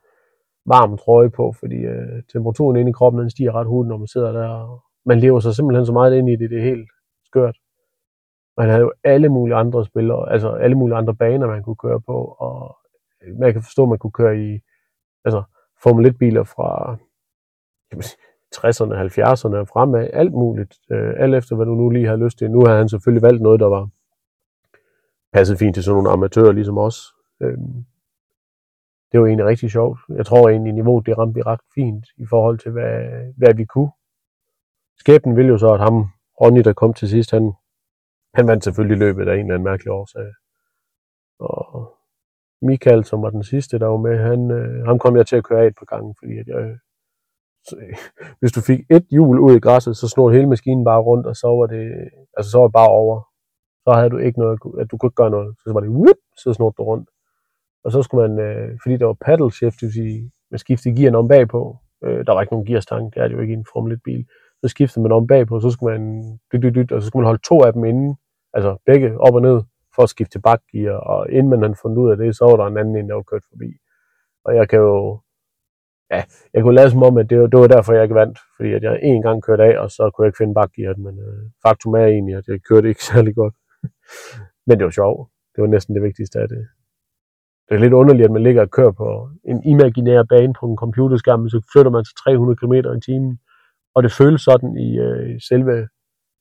varm 0.66 0.98
trøje 0.98 1.30
på, 1.30 1.52
fordi 1.60 1.76
øh, 1.76 2.22
temperaturen 2.32 2.76
inde 2.76 2.90
i 2.90 2.98
kroppen 2.98 3.20
den 3.20 3.30
stiger 3.30 3.52
ret 3.52 3.66
hurtigt, 3.66 3.88
når 3.88 3.96
man 3.96 4.06
sidder 4.06 4.32
der. 4.32 4.82
Man 5.06 5.20
lever 5.20 5.40
sig 5.40 5.54
simpelthen 5.54 5.86
så 5.86 5.92
meget 5.92 6.18
ind 6.18 6.28
i 6.30 6.36
det, 6.36 6.50
det 6.50 6.58
er 6.58 6.70
helt 6.72 6.90
skørt. 7.24 7.56
Man 8.56 8.68
havde 8.68 8.80
jo 8.80 8.92
alle 9.04 9.28
mulige 9.28 9.56
andre 9.56 9.84
spillere, 9.84 10.32
altså 10.32 10.50
alle 10.50 10.76
mulige 10.76 10.96
andre 10.96 11.14
baner, 11.14 11.46
man 11.46 11.62
kunne 11.62 11.76
køre 11.76 12.00
på, 12.00 12.36
og 12.38 12.78
øh, 13.22 13.38
man 13.38 13.52
kan 13.52 13.62
forstå, 13.62 13.82
at 13.82 13.88
man 13.88 13.98
kunne 13.98 14.10
køre 14.10 14.38
i 14.38 14.60
altså 15.24 15.42
Formel 15.82 16.06
1-biler 16.10 16.44
fra 16.44 16.96
sige, 18.00 18.16
60'erne, 18.56 18.94
70'erne 18.94 19.56
og 19.56 19.68
fremad, 19.68 20.10
alt 20.12 20.32
muligt, 20.32 20.78
øh, 20.90 21.14
alt 21.16 21.34
efter 21.34 21.56
hvad 21.56 21.66
du 21.66 21.74
nu 21.74 21.90
lige 21.90 22.06
har 22.06 22.16
lyst 22.16 22.38
til. 22.38 22.50
Nu 22.50 22.60
har 22.66 22.76
han 22.76 22.88
selvfølgelig 22.88 23.22
valgt 23.22 23.42
noget, 23.42 23.60
der 23.60 23.66
var 23.66 23.88
passet 25.32 25.58
fint 25.58 25.74
til 25.74 25.84
sådan 25.84 25.94
nogle 25.94 26.10
amatører 26.10 26.52
ligesom 26.52 26.78
os. 26.78 27.14
Øh, 27.40 27.58
det 29.12 29.20
var 29.20 29.26
egentlig 29.26 29.46
rigtig 29.46 29.70
sjovt. 29.70 29.98
Jeg 30.08 30.26
tror 30.26 30.48
egentlig, 30.48 30.72
niveauet 30.72 31.06
det 31.06 31.18
ramte 31.18 31.34
vi 31.34 31.42
ret 31.42 31.60
fint 31.74 32.06
i 32.16 32.26
forhold 32.26 32.58
til, 32.58 32.70
hvad, 32.70 33.02
hvad 33.36 33.54
vi 33.54 33.64
kunne. 33.64 33.90
Skæbnen 34.98 35.36
ville 35.36 35.48
jo 35.48 35.58
så, 35.58 35.72
at 35.72 35.80
ham, 35.80 36.06
Ronny, 36.40 36.60
der 36.60 36.72
kom 36.72 36.94
til 36.94 37.08
sidst, 37.08 37.30
han 37.30 37.52
han 38.34 38.48
vandt 38.48 38.64
selvfølgelig 38.64 38.98
løbet 38.98 39.28
af 39.28 39.34
en 39.34 39.40
eller 39.40 39.54
anden 39.54 39.70
mærkelig 39.70 39.92
årsag. 39.92 40.32
Og 41.38 41.96
Michael, 42.62 43.04
som 43.04 43.22
var 43.22 43.30
den 43.30 43.42
sidste, 43.42 43.78
der 43.78 43.86
var 43.86 43.96
med, 43.96 44.18
han, 44.18 44.50
øh, 44.50 44.86
ham 44.86 44.98
kom 44.98 45.16
jeg 45.16 45.26
til 45.26 45.36
at 45.36 45.44
køre 45.44 45.62
af 45.62 45.66
et 45.66 45.78
par 45.78 45.96
gange, 45.96 46.14
fordi 46.18 46.38
at 46.38 46.46
jeg, 46.46 46.56
øh, 46.56 46.76
så, 47.68 47.76
hvis 48.40 48.52
du 48.52 48.60
fik 48.60 48.80
et 48.90 49.06
hjul 49.10 49.38
ud 49.38 49.56
i 49.56 49.60
græsset, 49.60 49.96
så 49.96 50.08
snor 50.08 50.30
hele 50.30 50.48
maskinen 50.48 50.84
bare 50.84 51.00
rundt, 51.00 51.26
og 51.26 51.36
så 51.36 51.46
var 51.46 51.66
det, 51.66 51.84
altså 52.36 52.50
så 52.50 52.58
var 52.58 52.66
det 52.66 52.72
bare 52.72 52.88
over. 52.88 53.20
Så 53.84 53.90
havde 53.92 54.10
du 54.10 54.18
ikke 54.18 54.38
noget, 54.38 54.58
at 54.80 54.90
du 54.90 54.96
kunne 54.96 55.08
ikke 55.08 55.22
gøre 55.22 55.30
noget. 55.30 55.56
Så 55.58 55.72
var 55.72 55.80
det, 55.80 55.88
whoop, 55.88 56.20
så 56.36 56.52
snor 56.52 56.70
du 56.70 56.82
rundt. 56.82 57.08
Og 57.84 57.92
så 57.92 58.02
skulle 58.02 58.28
man, 58.28 58.38
øh, 58.46 58.78
fordi 58.82 58.96
der 58.96 59.06
var 59.06 59.16
paddle 59.26 59.52
shift, 59.52 59.80
det 59.80 59.86
vil 59.86 59.92
sige, 59.92 60.30
man 60.50 60.58
skiftede 60.58 60.96
gearne 60.96 61.18
om 61.18 61.28
bagpå. 61.28 61.76
Øh, 62.04 62.26
der 62.26 62.32
var 62.32 62.40
ikke 62.40 62.52
nogen 62.52 62.66
gearstang, 62.66 63.14
det 63.14 63.22
er 63.22 63.28
det 63.28 63.34
jo 63.34 63.40
ikke 63.40 63.54
i 63.54 63.56
en 63.56 63.70
Formel 63.72 63.92
1 63.92 64.00
bil 64.04 64.26
så 64.62 64.68
skiftede 64.68 65.02
man 65.02 65.12
om 65.12 65.26
bagpå, 65.26 65.60
så 65.60 65.70
skulle 65.70 65.98
man 65.98 66.24
dyt, 66.52 66.62
dyt, 66.62 66.74
dyt, 66.74 66.92
og 66.92 67.02
så 67.02 67.08
skulle 67.08 67.20
man 67.20 67.30
holde 67.30 67.42
to 67.48 67.62
af 67.62 67.72
dem 67.72 67.84
inden, 67.84 68.16
altså 68.52 68.76
begge 68.86 69.20
op 69.20 69.34
og 69.34 69.42
ned, 69.42 69.62
for 69.94 70.02
at 70.02 70.08
skifte 70.08 70.32
til 70.34 70.42
bakgear, 70.42 70.96
og 70.96 71.30
inden 71.30 71.50
man 71.50 71.62
havde 71.62 71.82
fundet 71.82 71.98
ud 71.98 72.10
af 72.10 72.16
det, 72.16 72.36
så 72.36 72.44
var 72.44 72.56
der 72.56 72.66
en 72.66 72.78
anden 72.78 72.96
en, 72.96 73.08
der 73.08 73.14
var 73.14 73.22
kørt 73.22 73.44
forbi. 73.50 73.70
Og 74.44 74.56
jeg 74.56 74.68
kan 74.68 74.78
jo, 74.78 75.20
ja, 76.10 76.22
jeg 76.54 76.62
kunne 76.62 76.74
lade 76.74 76.90
som 76.90 77.02
om, 77.02 77.18
at 77.18 77.30
det 77.30 77.40
var, 77.40 77.46
det 77.46 77.60
var 77.60 77.66
derfor, 77.66 77.92
jeg 77.92 78.02
ikke 78.02 78.14
vandt, 78.14 78.38
fordi 78.56 78.72
at 78.72 78.82
jeg 78.82 79.00
en 79.02 79.22
gang 79.22 79.42
kørte 79.42 79.64
af, 79.64 79.78
og 79.82 79.90
så 79.90 80.10
kunne 80.10 80.24
jeg 80.24 80.28
ikke 80.28 80.42
finde 80.42 80.54
bakgear, 80.54 80.94
men 81.06 81.18
øh, 81.18 81.42
faktum 81.66 81.94
er 81.94 82.06
egentlig, 82.06 82.34
at 82.36 82.48
jeg 82.48 82.60
kørte 82.68 82.88
ikke 82.88 83.04
særlig 83.12 83.34
godt. 83.34 83.54
men 84.66 84.78
det 84.78 84.84
var 84.84 84.90
sjovt. 84.90 85.30
Det 85.54 85.62
var 85.62 85.68
næsten 85.68 85.94
det 85.94 86.02
vigtigste 86.02 86.38
af 86.38 86.48
det. 86.48 86.62
Det 87.68 87.74
er 87.74 87.80
lidt 87.80 87.92
underligt, 87.92 88.24
at 88.24 88.32
man 88.32 88.42
ligger 88.42 88.62
og 88.62 88.70
kører 88.70 88.92
på 88.92 89.28
en 89.44 89.62
imaginær 89.64 90.22
bane 90.22 90.54
på 90.60 90.66
en 90.66 90.76
computerskærm, 90.76 91.48
så 91.48 91.60
flytter 91.72 91.90
man 91.90 92.04
til 92.04 92.14
300 92.14 92.56
km 92.56 92.74
i 92.98 93.00
timen, 93.00 93.38
og 94.00 94.04
det 94.04 94.12
føles 94.12 94.42
sådan 94.42 94.76
i 94.76 94.98
øh, 94.98 95.40
selve 95.48 95.88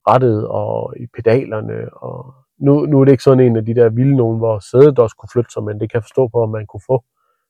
rettet 0.08 0.48
og 0.48 0.94
i 1.00 1.06
pedalerne. 1.16 1.94
Og 1.94 2.34
nu, 2.58 2.86
nu 2.86 3.02
er 3.02 3.06
det 3.06 3.12
ikke 3.12 3.24
sådan 3.24 3.46
en 3.46 3.56
af 3.58 3.66
de 3.66 3.76
der 3.76 3.90
vilde 3.90 4.16
nogen, 4.16 4.38
hvor 4.38 4.60
sædet 4.72 5.00
også 5.00 5.16
kunne 5.16 5.34
flytte 5.34 5.52
sig, 5.52 5.64
men 5.64 5.80
det 5.80 5.90
kan 5.90 5.98
jeg 5.98 6.04
forstå 6.04 6.28
på, 6.28 6.44
at 6.44 6.50
man 6.50 6.66
kunne 6.68 6.88
få, 6.88 7.04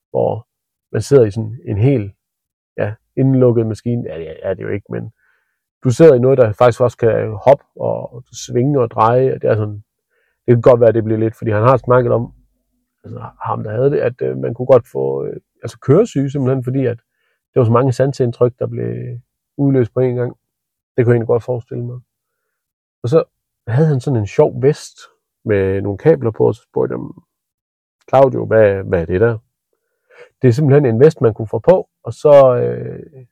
hvor 0.09 0.47
man 0.93 1.01
sidder 1.01 1.25
i 1.25 1.31
sådan 1.31 1.57
en 1.65 1.77
helt 1.77 2.11
ja, 2.77 2.93
indelukket 3.17 3.67
maskine. 3.67 4.03
Ja, 4.09 4.19
det 4.19 4.35
er 4.43 4.53
det 4.53 4.63
jo 4.63 4.69
ikke, 4.69 4.85
men 4.89 5.11
du 5.83 5.89
sidder 5.89 6.15
i 6.15 6.19
noget, 6.19 6.37
der 6.37 6.51
faktisk 6.51 6.81
også 6.81 6.97
kan 6.97 7.37
hoppe 7.45 7.65
og 7.79 8.23
svinge 8.45 8.81
og 8.81 8.91
dreje. 8.91 9.33
Det 9.41 9.43
er 9.43 9.55
sådan, 9.55 9.83
det 10.45 10.51
kan 10.55 10.61
godt 10.61 10.79
være, 10.79 10.89
at 10.89 10.95
det 10.95 11.03
bliver 11.03 11.19
lidt, 11.19 11.35
fordi 11.37 11.51
han 11.51 11.63
har 11.63 11.77
snakket 11.77 12.11
om, 12.11 12.33
altså 13.03 13.19
ham 13.47 13.63
der 13.63 13.71
havde 13.71 13.91
det, 13.91 13.99
at 13.99 14.21
øh, 14.21 14.37
man 14.37 14.53
kunne 14.53 14.71
godt 14.73 14.87
få 14.87 15.25
øh, 15.25 15.37
altså 15.63 15.77
køresyge 15.79 16.29
simpelthen, 16.29 16.63
fordi 16.63 16.85
at 16.85 16.97
det 17.53 17.59
var 17.59 17.63
så 17.63 17.71
mange 17.71 17.93
sansindtryk, 17.93 18.53
der 18.59 18.67
blev 18.67 19.19
udløst 19.59 19.93
på 19.93 19.99
en 19.99 20.15
gang. 20.15 20.37
Det 20.97 21.05
kunne 21.05 21.11
jeg 21.11 21.15
egentlig 21.15 21.27
godt 21.27 21.43
forestille 21.43 21.85
mig. 21.85 21.99
Og 23.03 23.09
så 23.09 23.23
havde 23.67 23.87
han 23.87 23.99
sådan 23.99 24.19
en 24.19 24.27
sjov 24.27 24.61
vest 24.61 24.97
med 25.45 25.81
nogle 25.81 25.97
kabler 25.97 26.31
på, 26.31 26.47
og 26.47 26.55
så 26.55 26.61
spurgte 26.61 26.95
jeg 26.95 27.01
Claudio, 28.09 28.45
hvad, 28.45 28.83
hvad 28.83 29.01
er 29.01 29.05
det 29.05 29.21
der? 29.21 29.37
Det 30.41 30.47
er 30.47 30.51
simpelthen 30.51 30.85
en 30.85 30.99
vest, 30.99 31.21
man 31.21 31.33
kunne 31.33 31.47
få 31.47 31.59
på, 31.59 31.89
og 32.03 32.13
så 32.13 32.55
øh, 32.55 33.25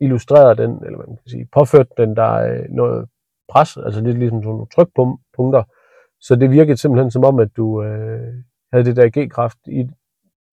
illustrerer 0.00 0.54
den, 0.54 0.84
eller 0.84 0.98
man 0.98 1.06
kan 1.06 1.28
sige, 1.28 1.48
påførte 1.52 1.90
den 1.96 2.16
der 2.16 2.32
øh, 2.32 2.64
noget 2.68 3.08
pres, 3.48 3.76
altså 3.76 4.00
lidt 4.00 4.18
ligesom 4.18 4.42
sådan 4.42 4.50
nogle 4.50 4.66
trykpunkter, 4.66 5.62
så 6.20 6.36
det 6.36 6.50
virkede 6.50 6.76
simpelthen 6.76 7.10
som 7.10 7.24
om, 7.24 7.38
at 7.38 7.56
du 7.56 7.82
øh, 7.82 8.34
havde 8.72 8.84
det 8.84 8.96
der 8.96 9.10
G-kraft 9.16 9.58
i, 9.66 9.88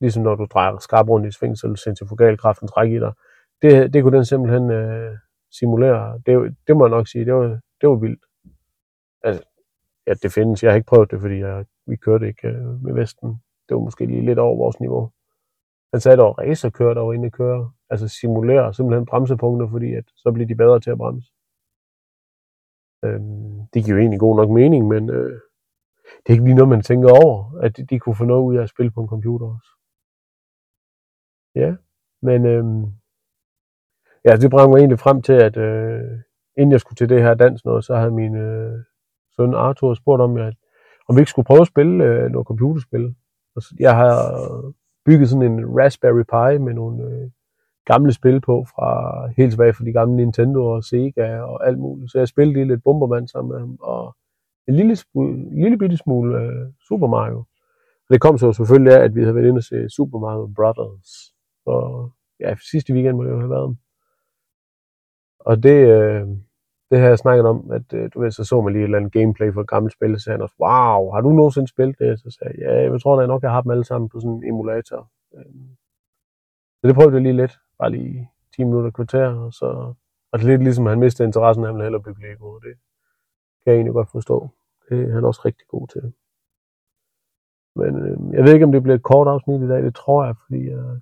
ligesom 0.01 0.23
når 0.23 0.35
du 0.35 0.45
drejer 0.45 0.77
skarp 0.79 1.09
rundt 1.09 1.27
i 1.27 1.31
sving, 1.31 1.57
så 1.57 1.81
centrifugalkraften 1.83 2.67
trækker 2.67 2.97
i 2.97 2.99
dig. 2.99 3.13
Det, 3.61 3.93
det 3.93 4.03
kunne 4.03 4.17
den 4.17 4.25
simpelthen 4.25 4.71
øh, 4.71 5.17
simulere. 5.59 6.21
Det, 6.25 6.55
det 6.67 6.77
må 6.77 6.85
jeg 6.85 6.89
nok 6.89 7.07
sige, 7.07 7.25
det 7.25 7.33
var, 7.33 7.59
det 7.81 7.89
var 7.89 7.95
vildt. 7.95 8.25
Altså, 9.23 9.43
ja, 10.07 10.13
det 10.13 10.33
findes. 10.33 10.63
Jeg 10.63 10.71
har 10.71 10.75
ikke 10.75 10.87
prøvet 10.87 11.11
det, 11.11 11.21
fordi 11.21 11.37
jeg, 11.37 11.65
vi 11.87 11.95
kørte 11.95 12.27
ikke 12.27 12.47
øh, 12.47 12.83
med 12.83 12.93
Vesten. 12.93 13.29
Det 13.69 13.75
var 13.75 13.81
måske 13.81 14.05
lige 14.05 14.25
lidt 14.25 14.39
over 14.39 14.57
vores 14.57 14.79
niveau. 14.79 15.11
Han 15.93 16.01
sagde, 16.01 16.13
at 16.13 16.17
der 16.17 16.23
var 16.23 16.39
racerkører, 16.39 16.93
der 16.93 17.01
var 17.01 17.13
inde 17.13 17.27
i 17.27 17.29
køre. 17.29 17.71
Altså 17.89 18.07
simulere 18.07 18.73
simpelthen 18.73 19.05
bremsepunkter, 19.05 19.67
fordi 19.69 19.93
at, 19.93 20.03
så 20.15 20.31
bliver 20.31 20.47
de 20.47 20.55
bedre 20.55 20.79
til 20.79 20.91
at 20.91 20.97
bremse. 20.97 21.31
Øhm, 23.05 23.67
det 23.73 23.83
giver 23.83 23.95
jo 23.95 24.01
egentlig 24.01 24.19
god 24.19 24.35
nok 24.35 24.49
mening, 24.49 24.87
men 24.87 25.09
øh, 25.09 25.39
det 26.21 26.27
er 26.29 26.31
ikke 26.33 26.43
lige 26.43 26.55
noget, 26.55 26.69
man 26.69 26.81
tænker 26.81 27.09
over, 27.23 27.59
at 27.59 27.77
de, 27.77 27.85
de 27.85 27.99
kunne 27.99 28.15
få 28.15 28.25
noget 28.25 28.43
ud 28.43 28.55
af 28.57 28.63
at 28.63 28.69
spille 28.69 28.91
på 28.91 29.01
en 29.01 29.07
computer 29.07 29.47
også. 29.55 29.69
Ja, 31.55 31.75
men 32.21 32.45
øhm, 32.45 33.00
ja, 34.25 34.35
det 34.35 34.51
bragte 34.51 34.69
mig 34.69 34.77
egentlig 34.77 34.99
frem 34.99 35.21
til, 35.21 35.33
at 35.33 35.57
øh, 35.57 36.01
inden 36.57 36.71
jeg 36.71 36.79
skulle 36.79 36.95
til 36.95 37.09
det 37.09 37.21
her 37.21 37.33
dans 37.33 37.65
noget, 37.65 37.85
så 37.85 37.95
havde 37.95 38.11
min 38.11 38.35
øh, 38.35 38.79
søn 39.35 39.53
Arthur 39.53 39.93
spurgt 39.93 40.21
om, 40.21 40.37
at, 40.37 40.53
om 41.07 41.15
vi 41.15 41.21
ikke 41.21 41.29
skulle 41.29 41.45
prøve 41.45 41.61
at 41.61 41.67
spille 41.67 42.03
øh, 42.03 42.31
noget 42.31 42.47
computerspil. 42.47 43.15
Og 43.55 43.61
så, 43.61 43.75
jeg 43.79 43.95
har 43.95 44.15
bygget 45.05 45.29
sådan 45.29 45.51
en 45.51 45.79
Raspberry 45.79 46.23
Pi 46.33 46.57
med 46.57 46.73
nogle 46.73 47.03
øh, 47.03 47.29
gamle 47.85 48.13
spil 48.13 48.41
på, 48.41 48.65
fra 48.75 48.89
helt 49.37 49.51
tilbage 49.51 49.73
fra 49.73 49.85
de 49.85 49.91
gamle 49.91 50.15
Nintendo 50.15 50.65
og 50.65 50.83
Sega 50.83 51.39
og 51.39 51.67
alt 51.67 51.79
muligt. 51.79 52.11
Så 52.11 52.17
jeg 52.17 52.27
spillede 52.27 52.53
lige 52.53 52.67
lidt 52.67 52.83
Bomberman 52.83 53.27
sammen 53.27 53.51
med 53.51 53.59
ham, 53.59 53.77
og 53.81 54.15
en 54.67 54.75
lille, 54.75 54.95
lille 55.63 55.77
bitte 55.77 55.97
smule 55.97 56.39
øh, 56.41 56.67
Super 56.87 57.07
Mario. 57.07 57.37
Og 58.05 58.09
det 58.13 58.21
kom 58.21 58.37
så 58.37 58.53
selvfølgelig 58.53 58.93
af, 58.93 59.03
at 59.03 59.15
vi 59.15 59.21
havde 59.21 59.35
været 59.35 59.47
inde 59.47 59.59
og 59.59 59.63
se 59.63 59.89
Super 59.89 60.19
Mario 60.19 60.53
Brothers. 60.55 61.11
Og 61.65 62.11
ja, 62.39 62.55
sidste 62.71 62.93
weekend 62.93 63.15
må 63.17 63.23
det 63.23 63.31
jo 63.31 63.39
have 63.39 63.49
været. 63.49 63.77
Og 65.45 65.63
det, 65.63 65.87
øh, 65.97 66.27
det 66.91 66.99
har 66.99 67.07
jeg 67.07 67.17
snakket 67.17 67.45
om, 67.45 67.71
at 67.71 67.93
øh, 67.93 68.09
du 68.13 68.21
ved, 68.21 68.31
så 68.31 68.43
så 68.43 68.61
man 68.61 68.73
lige 68.73 68.81
et 68.81 68.83
eller 68.83 68.97
andet 68.97 69.13
gameplay 69.13 69.53
for 69.53 69.61
et 69.61 69.69
gammelt 69.69 69.93
spil, 69.93 70.19
så 70.19 70.23
sagde 70.23 70.37
han 70.37 70.41
også, 70.41 70.55
wow, 70.59 71.11
har 71.11 71.21
du 71.21 71.29
nogensinde 71.29 71.67
spillet 71.67 71.99
det? 71.99 72.19
Så 72.19 72.31
sagde 72.31 72.53
jeg, 72.57 72.67
ja, 72.67 72.91
jeg 72.91 73.01
tror 73.01 73.19
da 73.21 73.27
nok, 73.27 73.43
jeg 73.43 73.51
har 73.51 73.61
dem 73.61 73.71
alle 73.71 73.83
sammen 73.83 74.09
på 74.09 74.19
sådan 74.19 74.35
en 74.35 74.43
emulator. 74.43 75.09
Øhm, 75.35 75.69
så 76.81 76.87
det 76.87 76.95
prøvede 76.95 77.15
jeg 77.15 77.21
lige 77.21 77.41
lidt, 77.41 77.59
bare 77.79 77.91
lige 77.91 78.29
10 78.55 78.63
minutter 78.63 78.91
kvarter, 78.91 79.27
og 79.27 79.53
så 79.53 79.93
og 80.31 80.39
det 80.39 80.45
er 80.45 80.49
lidt 80.49 80.63
ligesom, 80.63 80.87
at 80.87 80.91
han 80.91 80.99
mistede 80.99 81.27
interessen, 81.27 81.63
han 81.63 81.73
ville 81.73 81.85
hellere 81.85 82.03
bygge 82.03 82.21
Lego, 82.21 82.45
og 82.45 82.61
det 82.61 82.73
kan 83.63 83.71
jeg 83.71 83.75
egentlig 83.75 83.93
godt 83.93 84.11
forstå. 84.11 84.49
Det 84.89 85.09
er 85.09 85.13
han 85.13 85.25
også 85.25 85.41
rigtig 85.45 85.67
god 85.67 85.87
til. 85.87 86.13
Men 87.75 87.91
øh, 88.05 88.33
jeg 88.33 88.43
ved 88.43 88.53
ikke, 88.53 88.65
om 88.65 88.71
det 88.71 88.83
bliver 88.83 88.95
et 88.95 89.03
kort 89.03 89.27
afsnit 89.27 89.61
i 89.61 89.67
dag, 89.67 89.83
det 89.83 89.95
tror 89.95 90.25
jeg, 90.25 90.35
fordi 90.43 90.69
jeg 90.69 90.99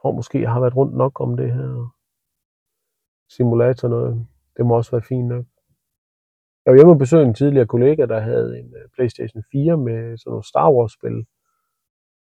tror 0.00 0.12
måske, 0.12 0.40
jeg 0.40 0.52
har 0.52 0.60
været 0.60 0.76
rundt 0.76 0.94
nok 0.94 1.20
om 1.20 1.36
det 1.36 1.52
her 1.52 1.93
simulator 3.36 3.88
noget. 3.88 4.26
Det 4.56 4.66
må 4.66 4.76
også 4.76 4.90
være 4.90 5.02
fint 5.02 5.28
nok. 5.28 5.44
Jeg 6.64 6.70
var 6.72 6.78
hjemme 6.78 6.92
og 6.92 6.98
besøgte 6.98 7.28
en 7.28 7.34
tidligere 7.34 7.66
kollega, 7.66 8.06
der 8.06 8.20
havde 8.20 8.58
en 8.60 8.74
øh, 8.76 8.88
Playstation 8.94 9.42
4 9.52 9.76
med 9.76 10.18
sådan 10.18 10.30
nogle 10.30 10.44
Star 10.44 10.72
Wars-spil. 10.72 11.26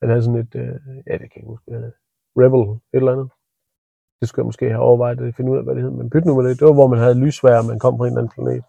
Han 0.02 0.10
havde 0.10 0.24
sådan 0.24 0.40
et, 0.40 0.56
øh, 0.56 0.76
ja, 1.08 1.14
det 1.22 1.28
kan 1.30 1.36
jeg 1.36 1.44
ikke 1.44 1.54
huske, 1.56 1.72
hvad 1.72 1.92
Rebel, 2.42 2.64
et 2.94 2.98
eller 3.02 3.12
andet. 3.12 3.30
Det 4.20 4.26
skulle 4.28 4.44
jeg 4.44 4.52
måske 4.52 4.70
have 4.70 4.88
overvejet 4.90 5.22
at 5.22 5.36
finde 5.36 5.52
ud 5.52 5.58
af, 5.58 5.64
hvad 5.64 5.76
det 5.76 5.84
hed. 5.84 5.92
Men 5.92 6.10
byt 6.10 6.26
nu 6.26 6.36
med 6.36 6.50
det. 6.50 6.60
Det 6.60 6.68
var, 6.68 6.74
hvor 6.74 6.88
man 6.88 7.00
havde 7.00 7.22
lysvær, 7.26 7.58
og 7.62 7.66
man 7.72 7.80
kom 7.80 7.98
på 7.98 8.04
en 8.04 8.12
eller 8.12 8.22
anden 8.22 8.34
planet. 8.36 8.64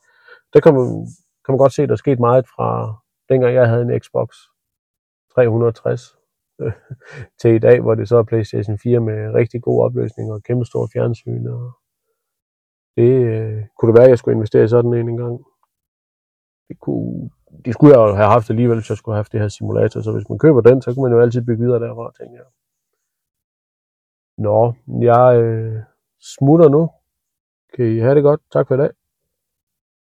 Der 0.53 0.61
kan 0.61 0.75
man, 0.75 0.87
kan 1.43 1.53
man 1.53 1.63
godt 1.65 1.75
se, 1.75 1.83
at 1.83 1.89
der 1.89 1.97
skete 1.97 2.21
meget 2.21 2.47
fra 2.55 2.69
dengang 3.29 3.55
jeg 3.55 3.69
havde 3.69 3.83
en 3.83 4.01
Xbox 4.01 4.29
360 5.35 6.03
øh, 6.63 6.73
til 7.41 7.51
i 7.55 7.59
dag, 7.59 7.81
hvor 7.81 7.95
det 7.95 8.09
så 8.09 8.17
er 8.17 8.23
PlayStation 8.23 8.79
4 8.79 9.01
med 9.01 9.35
rigtig 9.35 9.63
god 9.63 9.85
opløsning 9.85 10.33
og 10.33 10.43
kæmpe 10.43 10.65
store 10.65 10.89
fjernsyn 10.93 11.47
og 11.47 11.73
det 12.97 13.13
øh, 13.33 13.63
kunne 13.77 13.89
det 13.91 13.99
være, 13.99 14.05
at 14.09 14.11
jeg 14.11 14.19
skulle 14.19 14.35
investere 14.35 14.65
i 14.65 14.69
sådan 14.69 14.95
en 14.95 15.09
engang. 15.09 15.45
Det, 16.69 16.79
kunne, 16.81 17.31
det 17.65 17.75
skulle 17.75 17.93
jeg 17.95 18.01
jo 18.09 18.15
have 18.15 18.29
haft 18.37 18.51
alligevel, 18.51 18.79
hvis 18.79 18.91
jeg 18.91 18.99
skulle 18.99 19.15
have 19.15 19.23
haft 19.25 19.33
det 19.33 19.41
her 19.41 19.49
simulator. 19.49 20.01
Så 20.01 20.13
hvis 20.13 20.29
man 20.29 20.39
køber 20.39 20.61
den, 20.61 20.83
så 20.83 20.95
kan 20.95 21.03
man 21.03 21.13
jo 21.13 21.21
altid 21.21 21.43
bygge 21.43 21.63
videre 21.65 21.81
derfra, 21.81 22.13
tænker 22.19 22.37
jeg. 22.43 22.51
Nå, 24.39 24.75
jeg 25.11 25.43
øh, 25.43 25.83
smutter 26.21 26.69
nu. 26.69 26.91
Kan 27.75 27.87
I 27.87 27.99
have 27.99 28.15
det 28.15 28.23
godt. 28.23 28.41
Tak 28.53 28.69
for 28.69 28.75
i 28.75 28.79
dag. 28.79 28.91